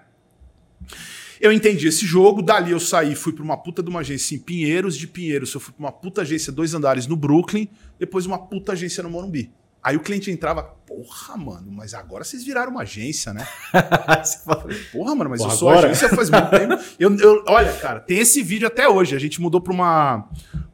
[1.39, 4.39] Eu entendi esse jogo, dali eu saí, fui para uma puta de uma agência em
[4.39, 8.37] Pinheiros, de Pinheiros eu fui para uma puta agência dois andares no Brooklyn, depois uma
[8.37, 9.51] puta agência no Morumbi.
[9.81, 13.47] Aí o cliente entrava, porra, mano, mas agora vocês viraram uma agência, né?
[14.43, 15.87] falei, porra, mano, mas porra, eu sou agora?
[15.87, 16.73] agência faz muito tempo.
[16.99, 19.15] Eu, eu, olha, cara, tem esse vídeo até hoje.
[19.15, 20.27] A gente mudou para uma,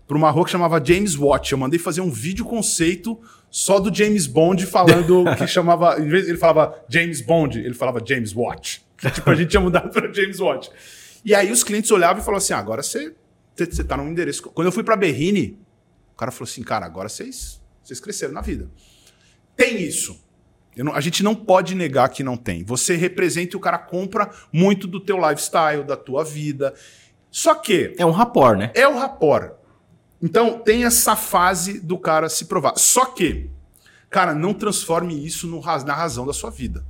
[0.07, 1.51] pra uma rua que chamava James Watch.
[1.51, 3.20] Eu mandei fazer um vídeo conceito
[3.51, 5.99] só do James Bond falando que chamava.
[5.99, 8.85] Em vez ele falava James Bond, ele falava James Watch.
[8.98, 10.72] Tipo, a gente tinha mudado para James Watch.
[11.24, 13.14] E aí os clientes olhavam e falavam assim: ah, agora você,
[13.56, 14.43] você tá num endereço.
[14.43, 15.60] Quando eu fui para Berrini,
[16.14, 18.70] o cara falou assim: cara, agora vocês, vocês cresceram na vida.
[19.56, 20.24] Tem isso.
[20.78, 22.64] Não, a gente não pode negar que não tem.
[22.66, 26.74] Você representa e o cara compra muito do teu lifestyle, da tua vida.
[27.32, 27.93] Só que.
[27.98, 28.72] É um rapport, né?
[28.74, 29.54] É o um rapport.
[30.22, 32.74] Então tem essa fase do cara se provar.
[32.78, 33.50] Só que,
[34.10, 36.86] cara, não transforme isso no, na razão da sua vida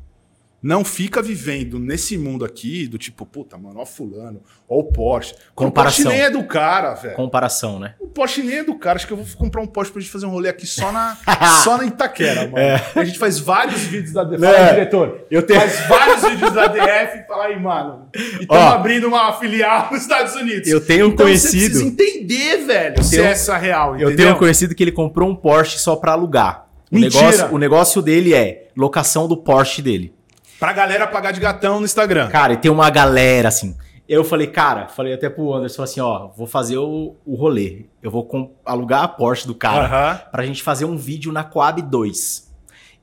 [0.66, 5.36] não fica vivendo nesse mundo aqui do tipo, puta, mano, ó fulano, ó o Porsche.
[5.54, 6.02] Comparação.
[6.02, 7.14] O Porsche nem é do cara, velho.
[7.14, 7.94] Comparação, né?
[8.00, 8.96] O Porsche nem é do cara.
[8.96, 11.16] Acho que eu vou comprar um Porsche pra gente fazer um rolê aqui só na,
[11.64, 12.58] só na Itaquera, mano.
[12.58, 12.84] É.
[12.96, 14.42] A gente faz vários vídeos da DF.
[14.42, 14.70] Fala, é.
[14.72, 15.28] diretor.
[15.30, 15.60] Eu tenho...
[15.60, 18.10] Faz vários vídeos da DF e fala aí, mano.
[18.16, 20.68] E estamos abrindo uma filial nos Estados Unidos.
[20.68, 21.76] Eu tenho um então, conhecido.
[21.76, 23.90] Você precisa entender, velho, se é essa real.
[23.90, 24.10] Entendeu?
[24.10, 26.66] Eu tenho um conhecido que ele comprou um Porsche só pra alugar.
[26.92, 30.16] O negócio, o negócio dele é locação do Porsche dele.
[30.60, 32.30] Pra galera pagar de gatão no Instagram.
[32.30, 33.76] Cara, e tem uma galera assim.
[34.08, 37.86] Eu falei, cara, falei até pro Anderson assim, ó, vou fazer o, o rolê.
[38.04, 40.32] Eu vou alugar a Porsche do cara uhum.
[40.32, 42.54] pra gente fazer um vídeo na Coab 2.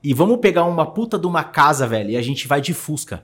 [0.01, 3.23] E vamos pegar uma puta de uma casa, velho, e a gente vai de Fusca.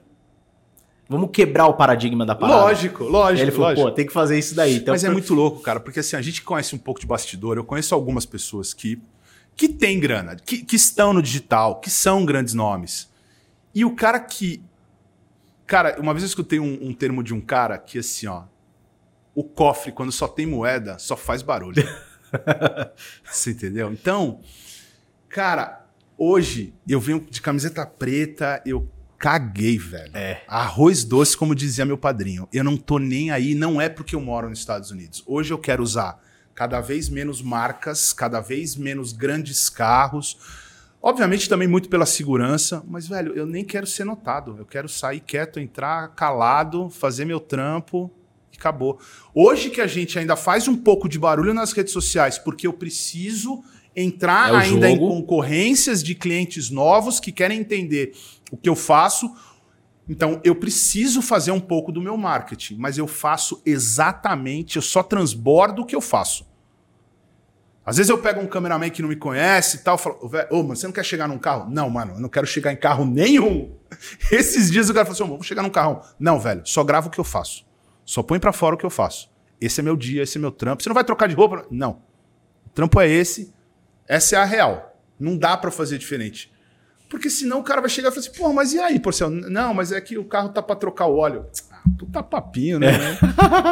[1.08, 2.60] Vamos quebrar o paradigma da parada.
[2.60, 3.40] Lógico, lógico.
[3.40, 3.88] E ele falou, lógico.
[3.88, 4.76] pô, tem que fazer isso daí.
[4.76, 7.56] Então, Mas é muito louco, cara, porque assim, a gente conhece um pouco de bastidor.
[7.56, 9.02] Eu conheço algumas pessoas que
[9.56, 13.09] que tem grana, que, que estão no digital, que são grandes nomes.
[13.74, 14.62] E o cara que.
[15.66, 18.44] Cara, uma vez eu escutei um, um termo de um cara que assim, ó.
[19.34, 21.82] O cofre, quando só tem moeda, só faz barulho.
[23.24, 23.92] Você entendeu?
[23.92, 24.40] Então,
[25.28, 25.86] cara,
[26.18, 28.90] hoje eu venho de camiseta preta, eu
[29.20, 30.16] caguei, velho.
[30.16, 30.42] É.
[30.48, 32.48] Arroz doce, como dizia meu padrinho.
[32.52, 35.22] Eu não tô nem aí, não é porque eu moro nos Estados Unidos.
[35.26, 36.18] Hoje eu quero usar
[36.54, 40.38] cada vez menos marcas, cada vez menos grandes carros.
[41.02, 44.56] Obviamente também muito pela segurança, mas, velho, eu nem quero ser notado.
[44.58, 48.10] Eu quero sair quieto, entrar calado, fazer meu trampo
[48.52, 48.98] e acabou.
[49.34, 52.72] Hoje que a gente ainda faz um pouco de barulho nas redes sociais, porque eu
[52.74, 53.62] preciso
[53.96, 55.08] entrar É ainda em jogo.
[55.08, 58.12] concorrências de clientes novos que querem entender
[58.50, 59.34] o que eu faço.
[60.06, 65.02] Então, eu preciso fazer um pouco do meu marketing, mas eu faço exatamente, eu só
[65.02, 66.49] transbordo o que eu faço.
[67.90, 70.62] Às vezes eu pego um cameraman que não me conhece e tal, falo, ô, ô,
[70.62, 71.68] mano, você não quer chegar num carro?
[71.68, 73.76] Não, mano, eu não quero chegar em carro nenhum.
[74.30, 76.00] Esses dias o cara falou assim, ô, vamos chegar num carrão.
[76.16, 77.66] Não, velho, só gravo o que eu faço.
[78.04, 79.28] Só põe pra fora o que eu faço.
[79.60, 80.80] Esse é meu dia, esse é meu trampo.
[80.80, 81.66] Você não vai trocar de roupa?
[81.68, 82.00] Não.
[82.64, 83.52] O trampo é esse,
[84.06, 84.96] essa é a real.
[85.18, 86.52] Não dá pra fazer diferente.
[87.08, 89.28] Porque senão o cara vai chegar e falar assim, pô, mas e aí, Porcel?
[89.28, 91.44] Não, mas é que o carro tá pra trocar o óleo.
[91.72, 93.18] Ah, puta papinho, né?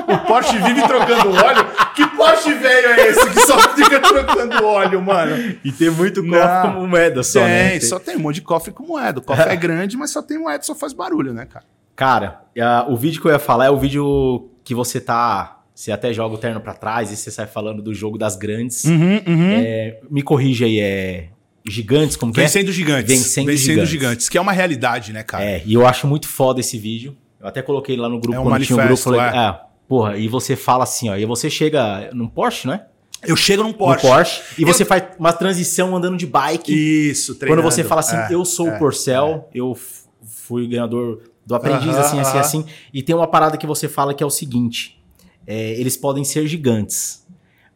[0.08, 1.64] o Porsche vive trocando óleo.
[1.94, 5.56] Que Porsche velho é esse que só fica trocando óleo, mano?
[5.64, 6.38] E tem muito Não.
[6.38, 7.80] cofre como moeda só, tem, né?
[7.80, 9.20] só tem um monte de cofre com moeda.
[9.20, 11.64] O cofre é grande, mas só tem moeda, só faz barulho, né, cara?
[11.96, 12.42] Cara,
[12.88, 15.56] o vídeo que eu ia falar é o vídeo que você tá.
[15.74, 18.84] Você até joga o terno pra trás e você sai falando do jogo das grandes.
[18.84, 19.52] Uhum, uhum.
[19.52, 21.28] É, me corrija aí, é.
[21.66, 22.44] Gigantes, como que é?
[22.44, 23.08] Vencendo gigantes.
[23.08, 23.88] Vencendo gigantes.
[23.88, 24.28] gigantes.
[24.28, 25.44] Que é uma realidade, né, cara?
[25.44, 27.16] É, e eu acho muito foda esse vídeo.
[27.40, 29.02] Eu até coloquei lá no grupo É um quando tinha um grupo.
[29.02, 29.24] Falei, é.
[29.24, 31.16] ah, porra, e você fala assim, ó.
[31.16, 32.84] E você chega num Porsche, né?
[33.26, 34.06] Eu chego num Porsche.
[34.06, 34.42] No Porsche.
[34.58, 36.72] E Eu- você faz uma transição andando de bike.
[37.10, 37.62] Isso, Quando treinando.
[37.62, 41.88] você fala assim, É, eu sou é, o Porcel, eu f- fui ganhador do aprendiz,
[41.96, 42.40] Aham, assim, assim, aham.
[42.40, 42.64] assim.
[42.92, 45.02] E tem uma parada que você fala que é o seguinte:
[45.46, 47.26] é, eles podem ser gigantes,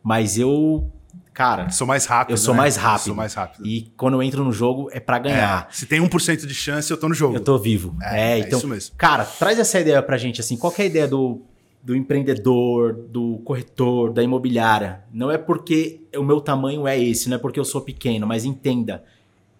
[0.02, 0.88] mas eu,
[1.34, 2.34] cara, Sou mais rápido.
[2.34, 2.58] eu sou né?
[2.60, 3.06] mais rápido.
[3.06, 3.66] Sou mais rápido.
[3.66, 5.66] E quando eu entro no jogo é pra ganhar.
[5.68, 7.34] É, se tem 1% de chance, eu tô no jogo.
[7.34, 7.96] Eu tô vivo.
[8.00, 8.94] É, É, é então, isso mesmo.
[8.96, 11.42] cara, traz essa ideia pra gente, assim, qual é a ideia do,
[11.82, 15.04] do empreendedor, do corretor, da imobiliária?
[15.12, 18.44] Não é porque o meu tamanho é esse, não é porque eu sou pequeno, mas
[18.44, 19.04] entenda,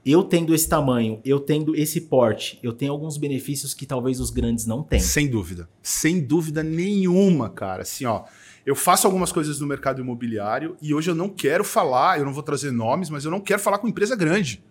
[0.04, 4.30] eu tendo esse tamanho, eu tendo esse porte, eu tenho alguns benefícios que talvez os
[4.30, 5.04] grandes não tenham.
[5.04, 5.68] Sem dúvida.
[5.82, 7.82] Sem dúvida nenhuma, cara.
[7.82, 8.24] Assim, ó.
[8.64, 12.32] Eu faço algumas coisas no mercado imobiliário e hoje eu não quero falar, eu não
[12.32, 14.62] vou trazer nomes, mas eu não quero falar com empresa grande.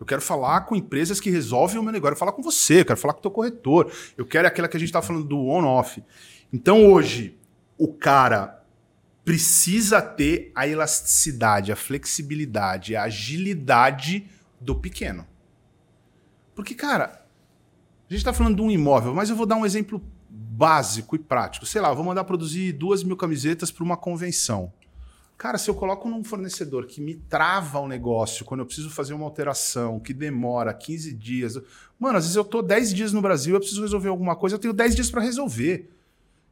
[0.00, 2.06] Eu quero falar com empresas que resolvem o meu negócio.
[2.06, 3.90] Eu quero falar com você, eu quero falar com o teu corretor.
[4.16, 6.02] Eu quero aquela que a gente estava falando do on-off.
[6.52, 7.38] Então hoje,
[7.76, 8.64] o cara
[9.24, 14.26] precisa ter a elasticidade, a flexibilidade, a agilidade
[14.58, 15.26] do pequeno.
[16.54, 17.26] Porque, cara,
[18.08, 21.18] a gente está falando de um imóvel, mas eu vou dar um exemplo básico e
[21.18, 21.66] prático.
[21.66, 24.72] Sei lá, vou mandar produzir duas mil camisetas para uma convenção.
[25.36, 29.12] Cara, se eu coloco num fornecedor que me trava o negócio quando eu preciso fazer
[29.12, 31.60] uma alteração, que demora 15 dias.
[31.96, 34.58] Mano, às vezes eu tô 10 dias no Brasil, eu preciso resolver alguma coisa, eu
[34.58, 35.97] tenho 10 dias para resolver.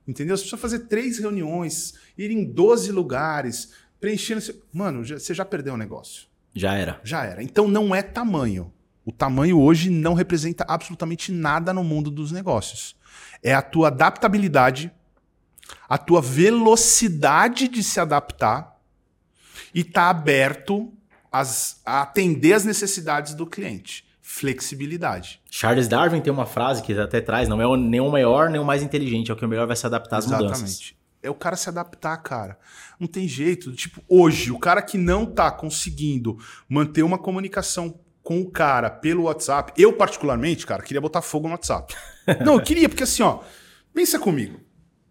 [0.07, 0.37] Entendeu?
[0.37, 4.41] Você precisa fazer três reuniões, ir em 12 lugares, preenchendo.
[4.73, 6.27] Mano, você já perdeu o negócio.
[6.55, 7.01] Já era.
[7.05, 7.43] Já era.
[7.43, 8.73] Então não é tamanho.
[9.05, 12.97] O tamanho hoje não representa absolutamente nada no mundo dos negócios.
[13.43, 14.91] É a tua adaptabilidade,
[15.89, 18.77] a tua velocidade de se adaptar
[19.75, 20.93] e tá aberto
[21.31, 24.06] às- a atender as necessidades do cliente.
[24.37, 25.41] Flexibilidade.
[25.51, 28.65] Charles Darwin tem uma frase que até traz, não é nem o maior nem o
[28.67, 30.93] mais inteligente, é o que o melhor vai se adaptar às mudanças.
[31.23, 32.59] É o cara se adaptar, cara.
[33.01, 33.73] Não tem jeito.
[33.73, 36.37] Tipo, hoje, o cara que não tá conseguindo
[36.69, 41.55] manter uma comunicação com o cara pelo WhatsApp, eu particularmente, cara, queria botar fogo no
[41.55, 41.95] WhatsApp.
[42.45, 43.41] Não, eu queria, porque assim, ó,
[43.95, 44.61] pensa comigo.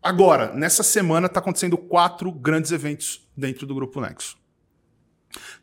[0.04, 4.38] Agora, nessa semana tá acontecendo quatro grandes eventos dentro do Grupo Nexo.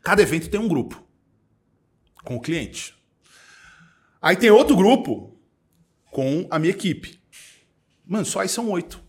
[0.01, 1.01] Cada evento tem um grupo
[2.25, 3.01] com o cliente.
[4.23, 5.37] Aí tem outro grupo
[6.09, 7.21] com a minha equipe.
[8.07, 9.03] Mano, só aí são oito.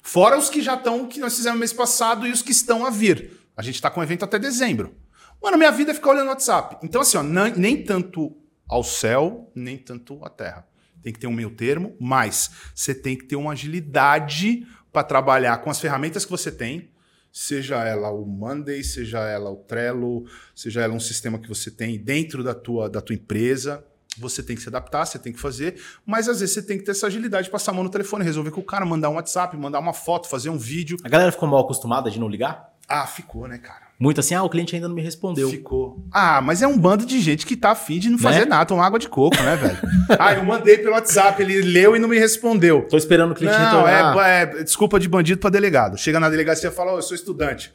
[0.00, 2.90] Fora os que já estão, que nós fizemos mês passado e os que estão a
[2.90, 3.32] vir.
[3.56, 4.94] A gente está com o evento até dezembro.
[5.42, 6.78] Mano, minha vida é ficar olhando o WhatsApp.
[6.84, 8.32] Então, assim, ó, nem, nem tanto
[8.68, 10.68] ao céu, nem tanto à terra.
[11.02, 15.58] Tem que ter um meio termo, mas você tem que ter uma agilidade para trabalhar
[15.58, 16.92] com as ferramentas que você tem,
[17.32, 21.98] seja ela o Monday, seja ela o Trello, seja ela um sistema que você tem
[21.98, 23.84] dentro da tua, da tua empresa.
[24.18, 26.84] Você tem que se adaptar, você tem que fazer, mas às vezes você tem que
[26.84, 29.14] ter essa agilidade de passar a mão no telefone, resolver com o cara, mandar um
[29.14, 30.98] WhatsApp, mandar uma foto, fazer um vídeo.
[31.02, 32.72] A galera ficou mal acostumada de não ligar?
[32.88, 33.92] Ah, ficou, né, cara?
[34.02, 35.48] muito assim, ah, o cliente ainda não me respondeu.
[35.48, 36.04] Ficou.
[36.10, 38.46] Ah, mas é um bando de gente que tá afim de não fazer né?
[38.46, 39.78] nada, tomar água de coco, né, velho?
[40.18, 42.82] ah, eu mandei pelo WhatsApp, ele leu e não me respondeu.
[42.90, 44.28] Tô esperando o cliente não, retornar.
[44.28, 45.96] É, é desculpa de bandido pra delegado.
[45.96, 47.72] Chega na delegacia e fala, oh, eu sou estudante.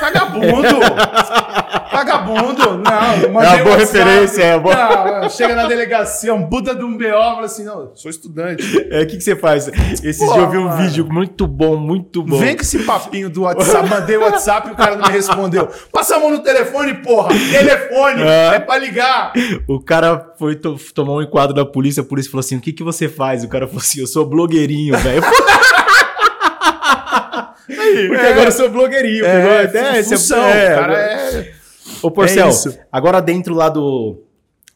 [0.00, 0.66] Vagabundo!
[1.92, 2.78] Vagabundo!
[2.78, 5.20] Não, mandei É uma boa referência, é boa.
[5.20, 8.64] Não, chega na delegacia, um Buda de um BO, fala assim, não, sou estudante.
[8.90, 9.68] É, o que, que você faz?
[10.02, 12.38] Esse dia eu vi um vídeo muito bom, muito bom.
[12.38, 15.68] Vem com esse papinho do WhatsApp, mandei o WhatsApp e o cara não me respondeu.
[15.92, 17.28] Passa a mão no telefone, porra!
[17.28, 18.22] Telefone!
[18.22, 19.32] É, é pra ligar!
[19.66, 22.72] O cara foi to tomar um enquadro da polícia, a polícia falou assim: o que,
[22.72, 23.44] que você faz?
[23.44, 25.22] O cara falou assim: eu sou blogueirinho, velho.
[27.68, 29.24] Porque é, agora eu sou blogueirinho.
[29.24, 31.57] É, até função, é, cara é...
[32.02, 34.22] Ô, Porcel, é agora dentro lá do,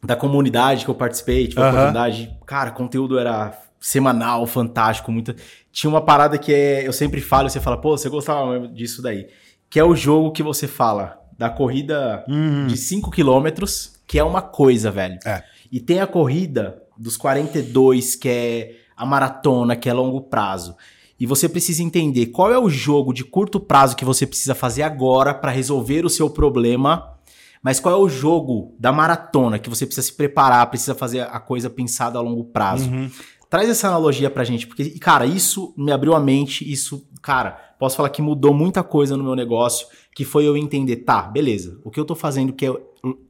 [0.03, 5.35] da comunidade que eu participei, tive a oportunidade, cara, conteúdo era semanal, fantástico, muita.
[5.73, 9.27] Tinha uma parada que é, eu sempre falo, você fala, pô, você gostava disso daí.
[9.69, 12.67] Que é o jogo que você fala da corrida uhum.
[12.67, 15.19] de 5 quilômetros, que é uma coisa, velho.
[15.25, 15.43] É.
[15.71, 20.77] E tem a corrida dos 42, que é a maratona, que é longo prazo.
[21.23, 24.83] E você precisa entender qual é o jogo de curto prazo que você precisa fazer
[24.83, 27.17] agora para resolver o seu problema,
[27.63, 31.39] mas qual é o jogo da maratona que você precisa se preparar, precisa fazer a
[31.39, 32.91] coisa pensada a longo prazo.
[32.91, 33.09] Uhum.
[33.49, 37.95] Traz essa analogia pra gente, porque, cara, isso me abriu a mente, isso, cara, posso
[37.95, 41.91] falar que mudou muita coisa no meu negócio, que foi eu entender, tá, beleza, o
[41.93, 42.75] que eu tô fazendo que é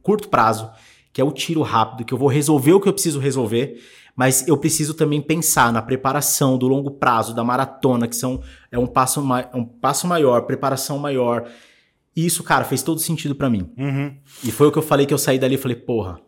[0.01, 0.67] curto prazo,
[1.13, 3.79] que é o tiro rápido, que eu vou resolver o que eu preciso resolver,
[4.15, 8.41] mas eu preciso também pensar na preparação do longo prazo, da maratona, que são,
[8.71, 11.49] é um passo, é um passo maior, preparação maior.
[12.15, 13.71] E isso, cara, fez todo sentido para mim.
[13.77, 14.15] Uhum.
[14.43, 16.19] E foi o que eu falei que eu saí dali e falei, porra,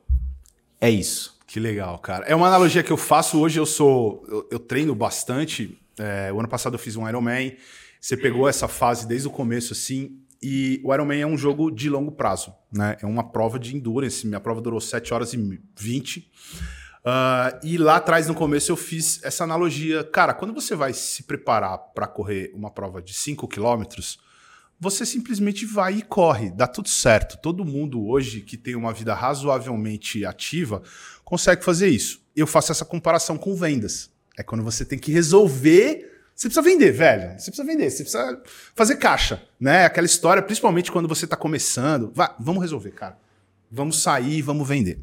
[0.82, 1.36] é isso.
[1.46, 2.26] Que legal, cara.
[2.26, 4.26] É uma analogia que eu faço hoje, eu sou.
[4.28, 5.78] Eu, eu treino bastante.
[5.98, 7.56] É, o ano passado eu fiz um Ironman.
[8.02, 11.90] Você pegou essa fase desde o começo, assim, e o Ironman é um jogo de
[11.90, 12.98] longo prazo, né?
[13.02, 14.28] É uma prova de endurance.
[14.28, 16.32] Minha prova durou 7 horas e 20.
[17.06, 20.04] Uh, e lá atrás, no começo, eu fiz essa analogia.
[20.04, 24.18] Cara, quando você vai se preparar para correr uma prova de 5 quilômetros,
[24.80, 27.38] você simplesmente vai e corre, dá tudo certo.
[27.38, 30.82] Todo mundo hoje que tem uma vida razoavelmente ativa
[31.24, 32.22] consegue fazer isso.
[32.36, 34.10] Eu faço essa comparação com vendas.
[34.36, 36.12] É quando você tem que resolver.
[36.36, 37.40] Você precisa vender, velho.
[37.40, 38.42] Você precisa vender, você precisa
[38.76, 39.86] fazer caixa, né?
[39.86, 42.12] Aquela história, principalmente quando você está começando.
[42.14, 43.18] Vai, vamos resolver, cara.
[43.72, 45.00] Vamos sair, vamos vender.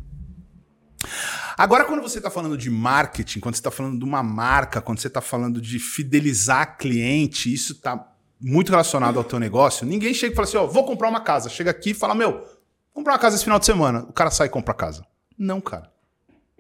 [1.57, 4.99] Agora, quando você está falando de marketing, quando você está falando de uma marca, quando
[4.99, 8.09] você está falando de fidelizar cliente, isso está
[8.41, 9.87] muito relacionado ao teu negócio.
[9.87, 11.49] Ninguém chega e fala assim: ó, vou comprar uma casa.
[11.49, 12.45] Chega aqui e fala: meu,
[12.93, 14.07] comprar uma casa esse final de semana.
[14.09, 15.07] O cara sai e compra a casa.
[15.39, 15.93] Não, cara.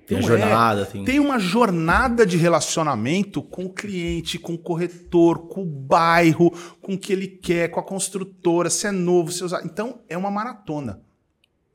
[0.06, 0.82] Tem uma jornada.
[0.82, 0.84] É.
[0.84, 1.04] Tem...
[1.04, 6.94] tem uma jornada de relacionamento com o cliente, com o corretor, com o bairro, com
[6.94, 9.64] o que ele quer, com a construtora, se é novo, se usar.
[9.64, 11.00] Então, é uma maratona.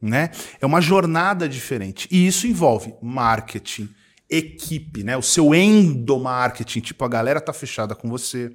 [0.02, 0.30] Né?
[0.62, 2.08] É uma jornada diferente.
[2.12, 3.90] E isso envolve marketing,
[4.30, 5.18] equipe, né?
[5.18, 8.52] O seu endomarketing, tipo, a galera tá fechada com você.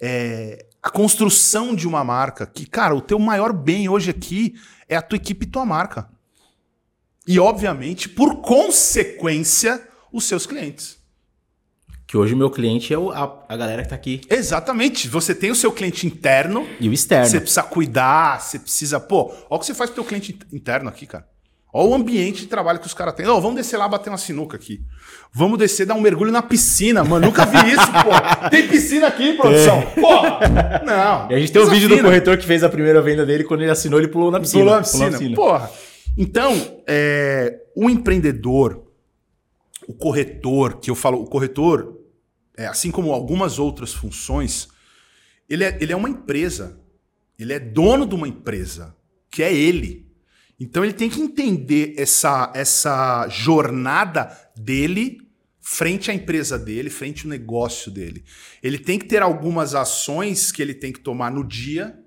[0.00, 4.54] É, a construção de uma marca, que, cara, o teu maior bem hoje aqui
[4.88, 6.08] é a tua equipe e tua marca.
[7.26, 10.99] E, obviamente, por consequência, os seus clientes.
[12.10, 14.20] Que hoje o meu cliente é o, a, a galera que está aqui.
[14.28, 15.06] Exatamente.
[15.06, 16.66] Você tem o seu cliente interno.
[16.80, 17.24] E o externo.
[17.24, 18.98] Você precisa cuidar, você precisa.
[18.98, 21.24] Pô, olha o que você faz pro teu cliente interno aqui, cara.
[21.72, 23.28] Olha o ambiente de trabalho que os caras têm.
[23.28, 24.80] Oh, vamos descer lá bater uma sinuca aqui.
[25.32, 27.26] Vamos descer dar um mergulho na piscina, mano.
[27.26, 28.48] Nunca vi isso, pô.
[28.50, 29.78] Tem piscina aqui, produção.
[29.78, 30.00] É.
[30.00, 30.82] Porra!
[30.84, 31.30] Não.
[31.30, 33.44] E a gente tem um vídeo do corretor que fez a primeira venda dele.
[33.44, 34.64] Quando ele assinou, ele pulou na piscina.
[34.64, 35.04] Pulou na piscina.
[35.04, 35.36] Pulou na piscina.
[35.36, 35.70] Porra.
[36.18, 38.82] Então, é, o empreendedor,
[39.86, 41.99] o corretor, que eu falo, o corretor,
[42.60, 44.68] é, assim como algumas outras funções,
[45.48, 46.78] ele é, ele é uma empresa.
[47.38, 48.94] Ele é dono de uma empresa,
[49.30, 50.06] que é ele.
[50.60, 55.26] Então ele tem que entender essa, essa jornada dele
[55.58, 58.24] frente à empresa dele, frente ao negócio dele.
[58.62, 61.98] Ele tem que ter algumas ações que ele tem que tomar no dia,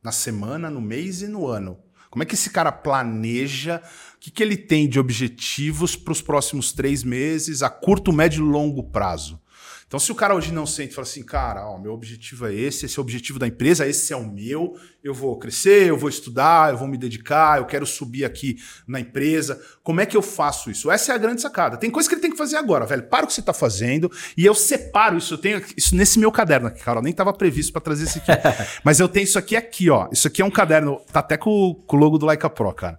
[0.00, 1.76] na semana, no mês e no ano.
[2.08, 3.82] Como é que esse cara planeja?
[4.14, 8.46] O que, que ele tem de objetivos para os próximos três meses, a curto, médio
[8.46, 9.40] e longo prazo?
[9.86, 12.52] Então, se o cara hoje não sente e fala assim, cara, ó, meu objetivo é
[12.52, 15.96] esse, esse é o objetivo da empresa, esse é o meu, eu vou crescer, eu
[15.96, 19.62] vou estudar, eu vou me dedicar, eu quero subir aqui na empresa.
[19.84, 20.90] Como é que eu faço isso?
[20.90, 21.76] Essa é a grande sacada.
[21.76, 23.04] Tem coisa que ele tem que fazer agora, velho.
[23.04, 25.34] Para o que você está fazendo e eu separo isso.
[25.34, 27.00] Eu tenho isso nesse meu caderno aqui, cara.
[27.00, 28.32] Nem estava previsto para trazer isso aqui.
[28.82, 30.08] Mas eu tenho isso aqui aqui, ó.
[30.10, 32.98] Isso aqui é um caderno, tá até com, com o logo do Leica Pro, cara.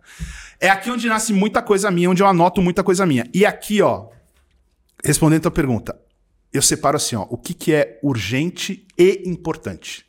[0.58, 3.30] É aqui onde nasce muita coisa minha, onde eu anoto muita coisa minha.
[3.34, 4.08] E aqui, ó,
[5.04, 6.07] respondendo a tua pergunta,
[6.54, 10.06] eu separo assim, ó, o que, que é urgente e importante.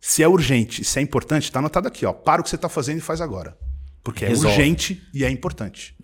[0.00, 2.12] Se é urgente, se é importante, tá anotado aqui, ó.
[2.12, 3.56] Para o que você tá fazendo e faz agora.
[4.02, 4.48] Porque é Resolve.
[4.48, 5.96] urgente e é importante.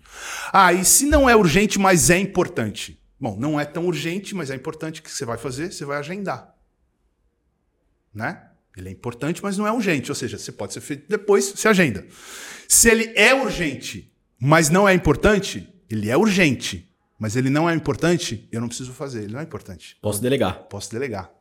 [0.51, 2.99] Ah, e se não é urgente, mas é importante?
[3.19, 5.99] Bom, não é tão urgente, mas é importante o que você vai fazer, você vai
[5.99, 6.55] agendar.
[8.11, 8.43] Né?
[8.75, 10.09] Ele é importante, mas não é urgente.
[10.09, 12.05] Ou seja, você pode ser feito depois, você agenda.
[12.67, 16.90] Se ele é urgente, mas não é importante, ele é urgente,
[17.21, 19.25] mas ele não é importante, eu não preciso fazer.
[19.25, 19.95] Ele não é importante.
[20.01, 20.63] Posso delegar.
[20.63, 21.31] Posso delegar.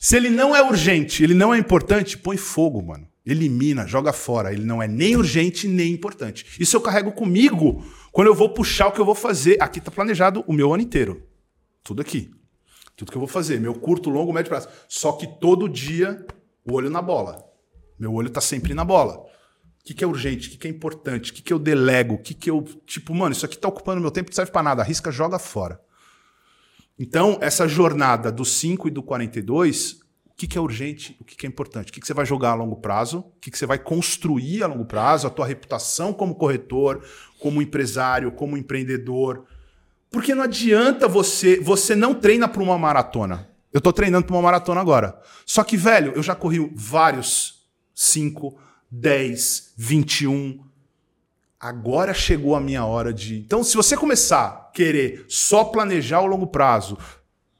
[0.00, 3.06] Se ele não é urgente, ele não é importante, põe fogo, mano.
[3.24, 4.52] Elimina, joga fora.
[4.52, 6.44] Ele não é nem urgente nem importante.
[6.58, 9.56] Isso eu carrego comigo quando eu vou puxar o que eu vou fazer.
[9.62, 11.28] Aqui tá planejado o meu ano inteiro.
[11.84, 12.32] Tudo aqui.
[12.96, 13.60] Tudo que eu vou fazer.
[13.60, 14.66] Meu curto, longo, médio prazo.
[14.88, 16.26] Só que todo dia,
[16.68, 17.48] o olho na bola.
[17.96, 19.24] Meu olho tá sempre na bola.
[19.82, 20.46] O que, que é urgente?
[20.46, 21.32] O que, que é importante?
[21.32, 22.14] O que, que eu delego?
[22.14, 22.62] O que, que eu.
[22.86, 24.80] Tipo, mano, isso aqui tá ocupando meu tempo, não serve pra nada.
[24.80, 25.80] Arrisca, joga fora.
[26.96, 31.36] Então, essa jornada do 5 e do 42, o que, que é urgente, o que,
[31.36, 31.90] que é importante?
[31.90, 33.18] O que, que você vai jogar a longo prazo?
[33.18, 35.26] O que, que você vai construir a longo prazo?
[35.26, 37.04] A tua reputação como corretor,
[37.40, 39.46] como empresário, como empreendedor.
[40.12, 41.58] Porque não adianta você.
[41.58, 43.48] Você não treina para uma maratona.
[43.72, 45.20] Eu tô treinando para uma maratona agora.
[45.44, 48.56] Só que, velho, eu já corri vários 5,
[48.94, 50.62] 10, 21.
[51.58, 53.38] Agora chegou a minha hora de.
[53.38, 56.98] Então, se você começar a querer só planejar o longo prazo,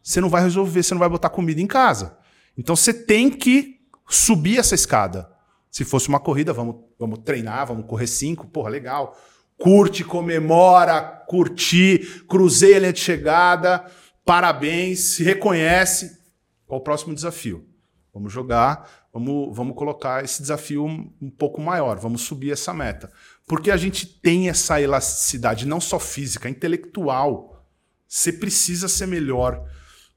[0.02, 2.18] você não vai resolver, você não vai botar comida em casa.
[2.56, 5.30] Então, você tem que subir essa escada.
[5.70, 9.16] Se fosse uma corrida, vamos, vamos treinar, vamos correr cinco, porra, legal.
[9.56, 13.86] Curte, comemora, curtir, cruzei a linha de chegada,
[14.22, 16.18] parabéns, se reconhece.
[16.66, 17.66] Qual o próximo desafio?
[18.12, 23.12] Vamos jogar, vamos, vamos colocar esse desafio um, pouco maior, vamos subir essa meta.
[23.46, 27.66] Porque a gente tem essa elasticidade, não só física, intelectual.
[28.08, 29.64] Você precisa ser melhor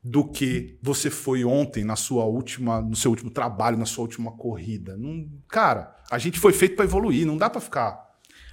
[0.03, 4.31] do que você foi ontem na sua última, no seu último trabalho, na sua última
[4.31, 4.95] corrida.
[4.95, 8.05] Não, cara, a gente foi feito para evoluir, não dá para ficar.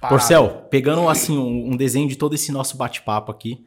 [0.09, 3.65] Porcel, pegando assim um, um desenho de todo esse nosso bate-papo aqui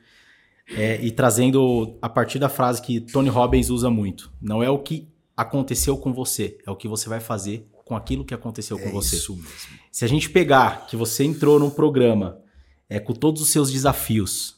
[0.77, 4.79] é, e trazendo a partir da frase que Tony Robbins usa muito: não é o
[4.79, 8.89] que aconteceu com você, é o que você vai fazer com aquilo que aconteceu com
[8.89, 9.17] É você.
[9.17, 9.49] isso mesmo.
[9.93, 12.39] Se a gente pegar que você entrou num programa
[12.89, 14.57] é, com todos os seus desafios,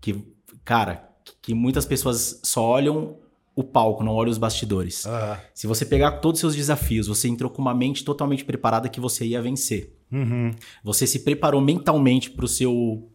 [0.00, 0.24] que,
[0.64, 1.08] cara,
[1.42, 3.16] que muitas pessoas só olham
[3.54, 5.04] o palco, não olham os bastidores.
[5.06, 8.88] Ah, Se você pegar todos os seus desafios, você entrou com uma mente totalmente preparada
[8.88, 9.96] que você ia vencer.
[10.12, 10.52] uhum.
[10.84, 13.10] Você se preparou mentalmente para o seu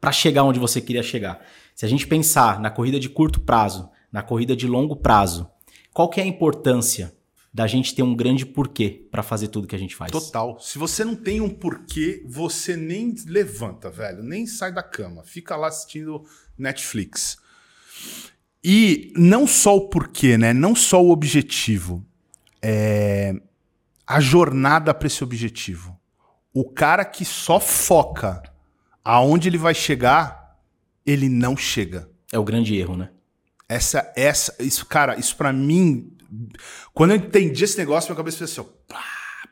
[0.00, 1.40] para chegar onde você queria chegar.
[1.74, 5.48] Se a gente pensar na corrida de curto prazo, na corrida de longo prazo,
[5.94, 7.16] qual que é a importância
[7.52, 10.10] da gente ter um grande porquê para fazer tudo que a gente faz?
[10.10, 10.58] Total.
[10.58, 14.22] Se você não tem um porquê, você nem levanta, velho.
[14.22, 15.22] Nem sai da cama.
[15.22, 16.24] Fica lá assistindo
[16.58, 17.38] Netflix.
[18.62, 20.52] E não só o porquê, né?
[20.52, 22.04] Não só o objetivo.
[22.60, 23.34] É
[24.06, 25.98] a jornada para esse objetivo.
[26.52, 28.42] O cara que só foca
[29.02, 30.58] aonde ele vai chegar,
[31.06, 32.10] ele não chega.
[32.32, 33.10] É o grande erro, né?
[33.68, 36.16] Essa, essa, isso, cara, isso pra mim.
[36.92, 39.02] Quando eu entendi esse negócio, minha cabeça fez assim, ó, pá.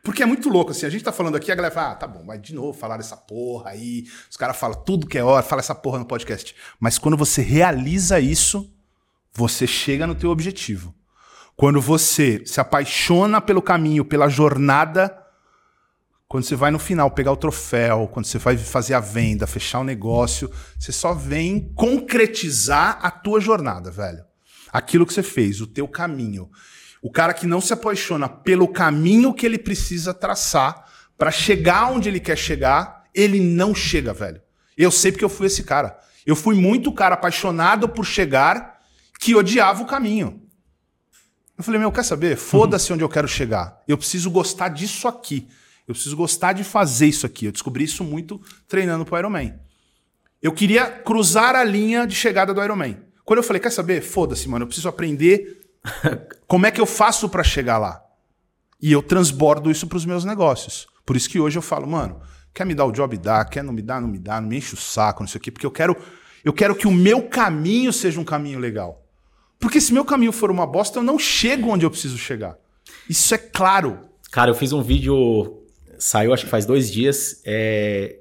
[0.03, 0.85] Porque é muito louco, assim.
[0.85, 2.97] A gente tá falando aqui, a galera fala, ah, tá bom, mas de novo falar
[2.97, 4.03] dessa porra aí.
[4.29, 6.53] Os caras falam tudo que é hora, fala essa porra no podcast.
[6.77, 8.69] Mas quando você realiza isso,
[9.33, 10.93] você chega no teu objetivo.
[11.55, 15.22] Quando você se apaixona pelo caminho, pela jornada,
[16.33, 19.81] quando você vai no final pegar o troféu, quando você vai fazer a venda, fechar
[19.81, 24.25] o negócio, você só vem concretizar a tua jornada, velho.
[24.71, 26.49] Aquilo que você fez, o teu caminho.
[27.03, 30.85] O cara que não se apaixona pelo caminho que ele precisa traçar
[31.19, 34.41] para chegar onde ele quer chegar, ele não chega, velho.
[34.75, 35.99] Eu sei porque eu fui esse cara.
[36.25, 38.79] Eu fui muito cara apaixonado por chegar
[39.19, 40.41] que odiava o caminho.
[41.55, 42.37] Eu falei, meu, quer saber?
[42.37, 43.83] Foda-se onde eu quero chegar.
[43.87, 45.47] Eu preciso gostar disso aqui.
[45.87, 47.45] Eu preciso gostar de fazer isso aqui.
[47.45, 49.53] Eu descobri isso muito treinando pro Ironman.
[50.41, 52.97] Eu queria cruzar a linha de chegada do Ironman.
[53.25, 54.01] Quando eu falei, quer saber?
[54.01, 54.63] Foda-se, mano.
[54.63, 55.61] Eu preciso aprender
[56.47, 58.01] como é que eu faço para chegar lá.
[58.81, 60.87] E eu transbordo isso pros meus negócios.
[61.05, 62.21] Por isso que hoje eu falo, mano,
[62.53, 63.45] quer me dar o job, dá.
[63.45, 64.39] Quer não me dar, não me dá.
[64.41, 65.51] Não me enche o saco, não sei o quê.
[65.51, 65.95] Porque eu quero,
[66.43, 69.01] eu quero que o meu caminho seja um caminho legal.
[69.59, 72.57] Porque se meu caminho for uma bosta, eu não chego onde eu preciso chegar.
[73.09, 73.99] Isso é claro.
[74.29, 75.62] Cara, eu fiz um vídeo,
[76.03, 78.17] saiu acho que faz dois dias, é,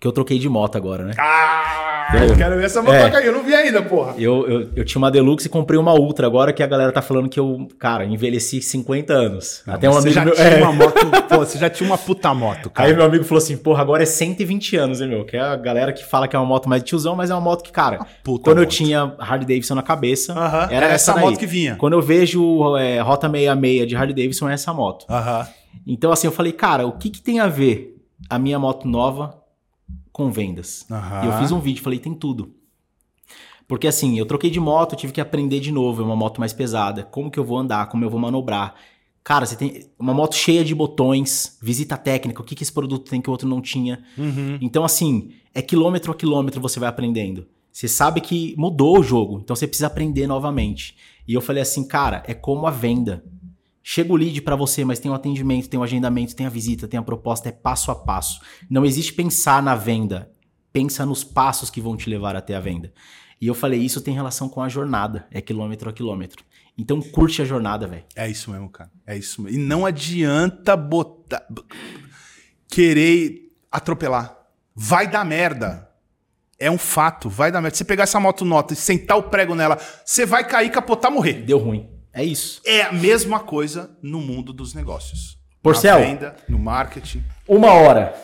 [0.00, 1.12] que eu troquei de moto agora, né?
[1.18, 1.82] Ah!
[2.14, 3.16] eu quero ver essa motoca é.
[3.16, 4.14] aí, eu não vi ainda, porra.
[4.16, 7.02] Eu, eu, eu, tinha uma Deluxe e comprei uma Ultra agora que a galera tá
[7.02, 9.62] falando que eu, cara, envelheci 50 anos.
[9.66, 10.62] Não, Até um amigo já meu, tinha é.
[10.62, 12.88] uma moto, pô, você já tinha uma puta moto, cara.
[12.88, 15.24] Aí meu amigo falou assim, porra, agora é 120 anos, hein, meu?
[15.24, 17.34] Que é a galera que fala que é uma moto mais de tiozão, mas é
[17.34, 18.58] uma moto que, cara, quando moto.
[18.58, 20.68] eu tinha Harley Davidson na cabeça, uh -huh.
[20.70, 21.74] era, essa, essa moto que vinha.
[21.74, 25.04] Quando eu vejo é, Rota 66 de Harley Davidson, é essa moto.
[25.08, 25.46] Uh -huh.
[25.86, 29.42] Então, assim, eu falei, cara, o que, que tem a ver a minha moto nova
[30.12, 30.86] com vendas?
[30.90, 31.24] Uhum.
[31.24, 32.54] E eu fiz um vídeo, falei, tem tudo.
[33.68, 36.52] Porque assim, eu troquei de moto, tive que aprender de novo, é uma moto mais
[36.52, 37.02] pesada.
[37.02, 38.74] Como que eu vou andar, como eu vou manobrar.
[39.24, 43.10] Cara, você tem uma moto cheia de botões, visita técnica, o que, que esse produto
[43.10, 44.04] tem que o outro não tinha.
[44.16, 44.56] Uhum.
[44.60, 47.44] Então, assim, é quilômetro a quilômetro você vai aprendendo.
[47.72, 50.96] Você sabe que mudou o jogo, então você precisa aprender novamente.
[51.26, 53.24] E eu falei assim, cara, é como a venda.
[53.88, 56.88] Chega o lead para você, mas tem o atendimento, tem o agendamento, tem a visita,
[56.88, 58.40] tem a proposta, é passo a passo.
[58.68, 60.28] Não existe pensar na venda,
[60.72, 62.92] pensa nos passos que vão te levar até a venda.
[63.40, 66.42] E eu falei, isso tem relação com a jornada, é quilômetro a quilômetro.
[66.76, 68.02] Então curte a jornada, velho.
[68.16, 68.90] É isso mesmo, cara.
[69.06, 69.56] É isso mesmo.
[69.56, 71.46] E não adianta botar
[72.68, 74.36] querer atropelar.
[74.74, 75.88] Vai dar merda.
[76.58, 77.76] É um fato, vai dar merda.
[77.76, 81.44] Você pegar essa moto nota e sentar o prego nela, você vai cair, capotar, morrer.
[81.44, 81.95] Deu ruim.
[82.16, 82.62] É isso.
[82.64, 85.36] É a mesma coisa no mundo dos negócios.
[85.62, 85.98] Porcel.
[85.98, 87.22] Na venda, no marketing.
[87.46, 88.14] Uma hora.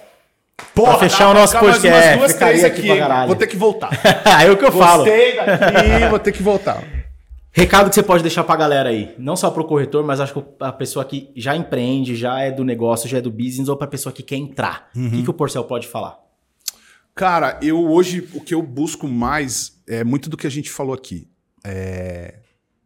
[0.74, 1.90] Porra, pra fechar o nosso podcast.
[1.90, 3.90] Mais duas, três aqui, aqui vou ter que voltar.
[4.42, 5.04] é o que eu Gostei falo.
[5.04, 6.82] Gostei daqui, vou ter que voltar.
[7.52, 10.42] Recado que você pode deixar pra galera aí, não só pro corretor, mas acho que
[10.60, 13.86] a pessoa que já empreende, já é do negócio, já é do business, ou pra
[13.86, 14.88] pessoa que quer entrar.
[14.96, 15.08] Uhum.
[15.08, 16.18] O que, que o Porcel pode falar?
[17.14, 20.94] Cara, eu hoje, o que eu busco mais é muito do que a gente falou
[20.94, 21.28] aqui.
[21.62, 22.41] É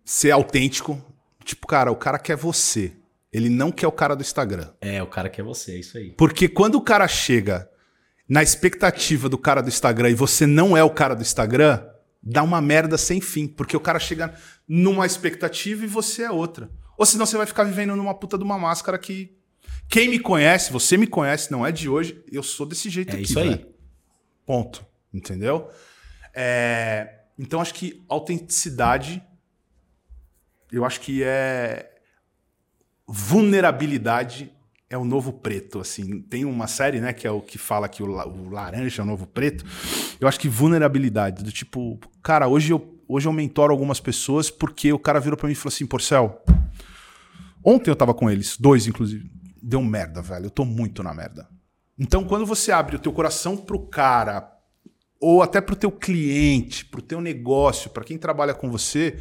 [0.06, 1.04] ser autêntico.
[1.44, 2.92] Tipo, cara, o cara quer você.
[3.32, 4.70] Ele não quer o cara do Instagram.
[4.80, 6.12] É, o cara quer você, é isso aí.
[6.12, 7.68] Porque quando o cara chega
[8.28, 11.84] na expectativa do cara do Instagram e você não é o cara do Instagram,
[12.22, 13.46] dá uma merda sem fim.
[13.48, 14.32] Porque o cara chega
[14.66, 16.70] numa expectativa e você é outra.
[16.96, 19.36] Ou senão você vai ficar vivendo numa puta de uma máscara que.
[19.88, 23.14] Quem me conhece, você me conhece, não é de hoje, eu sou desse jeito é
[23.14, 23.22] aqui.
[23.24, 23.66] Isso aí.
[24.44, 24.84] Ponto.
[25.12, 25.68] Entendeu?
[26.34, 27.20] É...
[27.38, 29.22] Então acho que autenticidade
[30.70, 31.92] eu acho que é
[33.06, 34.52] vulnerabilidade
[34.88, 36.20] é o novo preto, assim.
[36.22, 39.06] Tem uma série, né, que é o que fala que o, o laranja é o
[39.06, 39.64] novo preto.
[40.20, 44.92] Eu acho que vulnerabilidade, do tipo, cara, hoje eu, hoje eu mentoro algumas pessoas porque
[44.92, 46.42] o cara virou para mim e falou assim, Porcel,
[47.64, 49.28] ontem eu tava com eles, dois inclusive,
[49.60, 51.48] deu merda, velho, eu tô muito na merda.
[51.98, 54.52] Então, quando você abre o teu coração pro cara,
[55.18, 59.18] ou até pro teu cliente, pro teu negócio, para quem trabalha com você,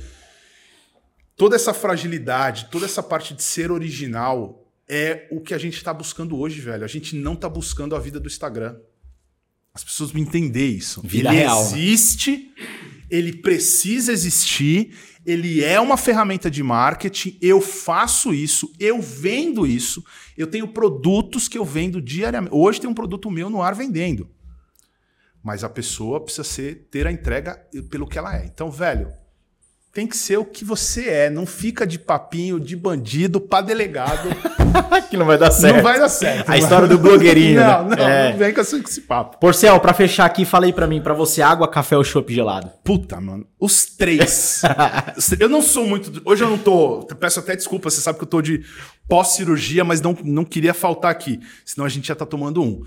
[1.36, 5.93] toda essa fragilidade, toda essa parte de ser original é o que a gente está
[5.93, 6.83] buscando hoje, velho.
[6.83, 8.77] A gente não está buscando a vida do Instagram.
[9.73, 11.01] As pessoas me entender isso.
[11.01, 11.61] Vida ele real.
[11.61, 12.53] existe,
[13.09, 17.38] ele precisa existir, ele é uma ferramenta de marketing.
[17.41, 20.03] Eu faço isso, eu vendo isso,
[20.38, 22.55] eu tenho produtos que eu vendo diariamente.
[22.55, 24.29] Hoje tem um produto meu no ar vendendo.
[25.43, 28.45] Mas a pessoa precisa ser, ter a entrega pelo que ela é.
[28.45, 29.11] Então, velho,
[29.96, 31.30] tem que ser o que você é.
[31.30, 34.28] Não fica de papinho de bandido para delegado.
[35.10, 35.78] que não vai dar certo.
[35.78, 36.50] Não vai dar certo.
[36.50, 37.62] A história do blogueirinho.
[37.62, 37.96] não, né?
[37.96, 38.32] não, é.
[38.32, 39.38] não vem com esse papo.
[39.39, 42.70] Porcel, pra fechar aqui, falei para mim, para você, água, café ou chopp gelado?
[42.84, 43.48] Puta, mano.
[43.58, 44.64] Os três.
[45.39, 46.22] eu não sou muito.
[46.26, 47.08] Hoje eu não tô.
[47.18, 48.66] Peço até desculpa, você sabe que eu tô de
[49.08, 51.39] pós-cirurgia, mas não, não queria faltar aqui.
[51.64, 52.84] Senão a gente já tá tomando um.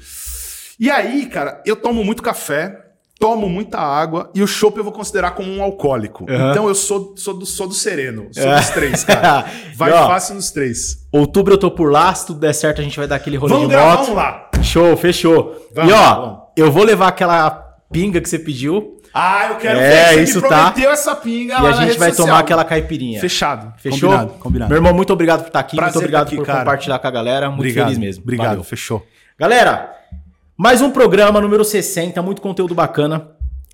[0.79, 2.88] E aí, cara, eu tomo muito café
[3.19, 6.25] tomo muita água e o chopp eu vou considerar como um alcoólico.
[6.29, 6.51] Uhum.
[6.51, 8.57] Então eu sou, sou, do, sou do sereno, sou é.
[8.57, 9.45] dos três, cara.
[9.75, 11.07] Vai e, ó, fácil nos três.
[11.11, 13.55] Outubro eu tô por lá, se tudo der certo a gente vai dar aquele rolê
[13.55, 13.99] vamos de moto.
[14.01, 14.51] Vamos lá.
[14.63, 15.69] Show, fechou.
[15.75, 16.39] Vamos, e ó, vamos.
[16.57, 17.51] eu vou levar aquela
[17.91, 18.99] pinga que você pediu.
[19.13, 20.15] Ah, eu quero é, ver.
[20.15, 20.75] Você isso me tá.
[20.77, 22.27] essa pinga E a gente vai social.
[22.27, 23.21] tomar aquela caipirinha.
[23.21, 23.73] Fechado.
[23.79, 24.11] Fechou?
[24.11, 24.69] Combinado, combinado.
[24.69, 25.77] Meu irmão, muito obrigado por estar aqui.
[25.77, 26.59] Prazer muito obrigado aqui, por cara.
[26.61, 27.49] compartilhar com a galera.
[27.49, 28.23] Muito obrigado, feliz mesmo.
[28.23, 28.65] Obrigado, Valeu.
[28.65, 29.05] fechou.
[29.39, 29.98] Galera,
[30.61, 33.31] mais um programa número 60, muito conteúdo bacana.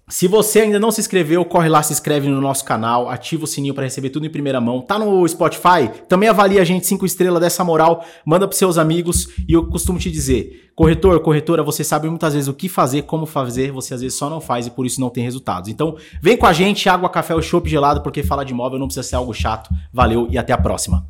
[0.06, 3.46] Se você ainda não se inscreveu, corre lá, se inscreve no nosso canal, ativa o
[3.46, 4.82] sininho para receber tudo em primeira mão.
[4.82, 5.90] Tá no Spotify?
[6.06, 9.98] Também avalia a gente 5 estrelas dessa moral, manda pros seus amigos e eu costumo
[9.98, 14.02] te dizer, corretor, corretora, você sabe muitas vezes o que fazer, como fazer, você às
[14.02, 15.70] vezes só não faz e por isso não tem resultados.
[15.70, 18.88] Então, vem com a gente, água, café ou chopp gelado, porque falar de imóvel não
[18.88, 19.70] precisa ser algo chato.
[19.90, 21.06] Valeu e até a próxima.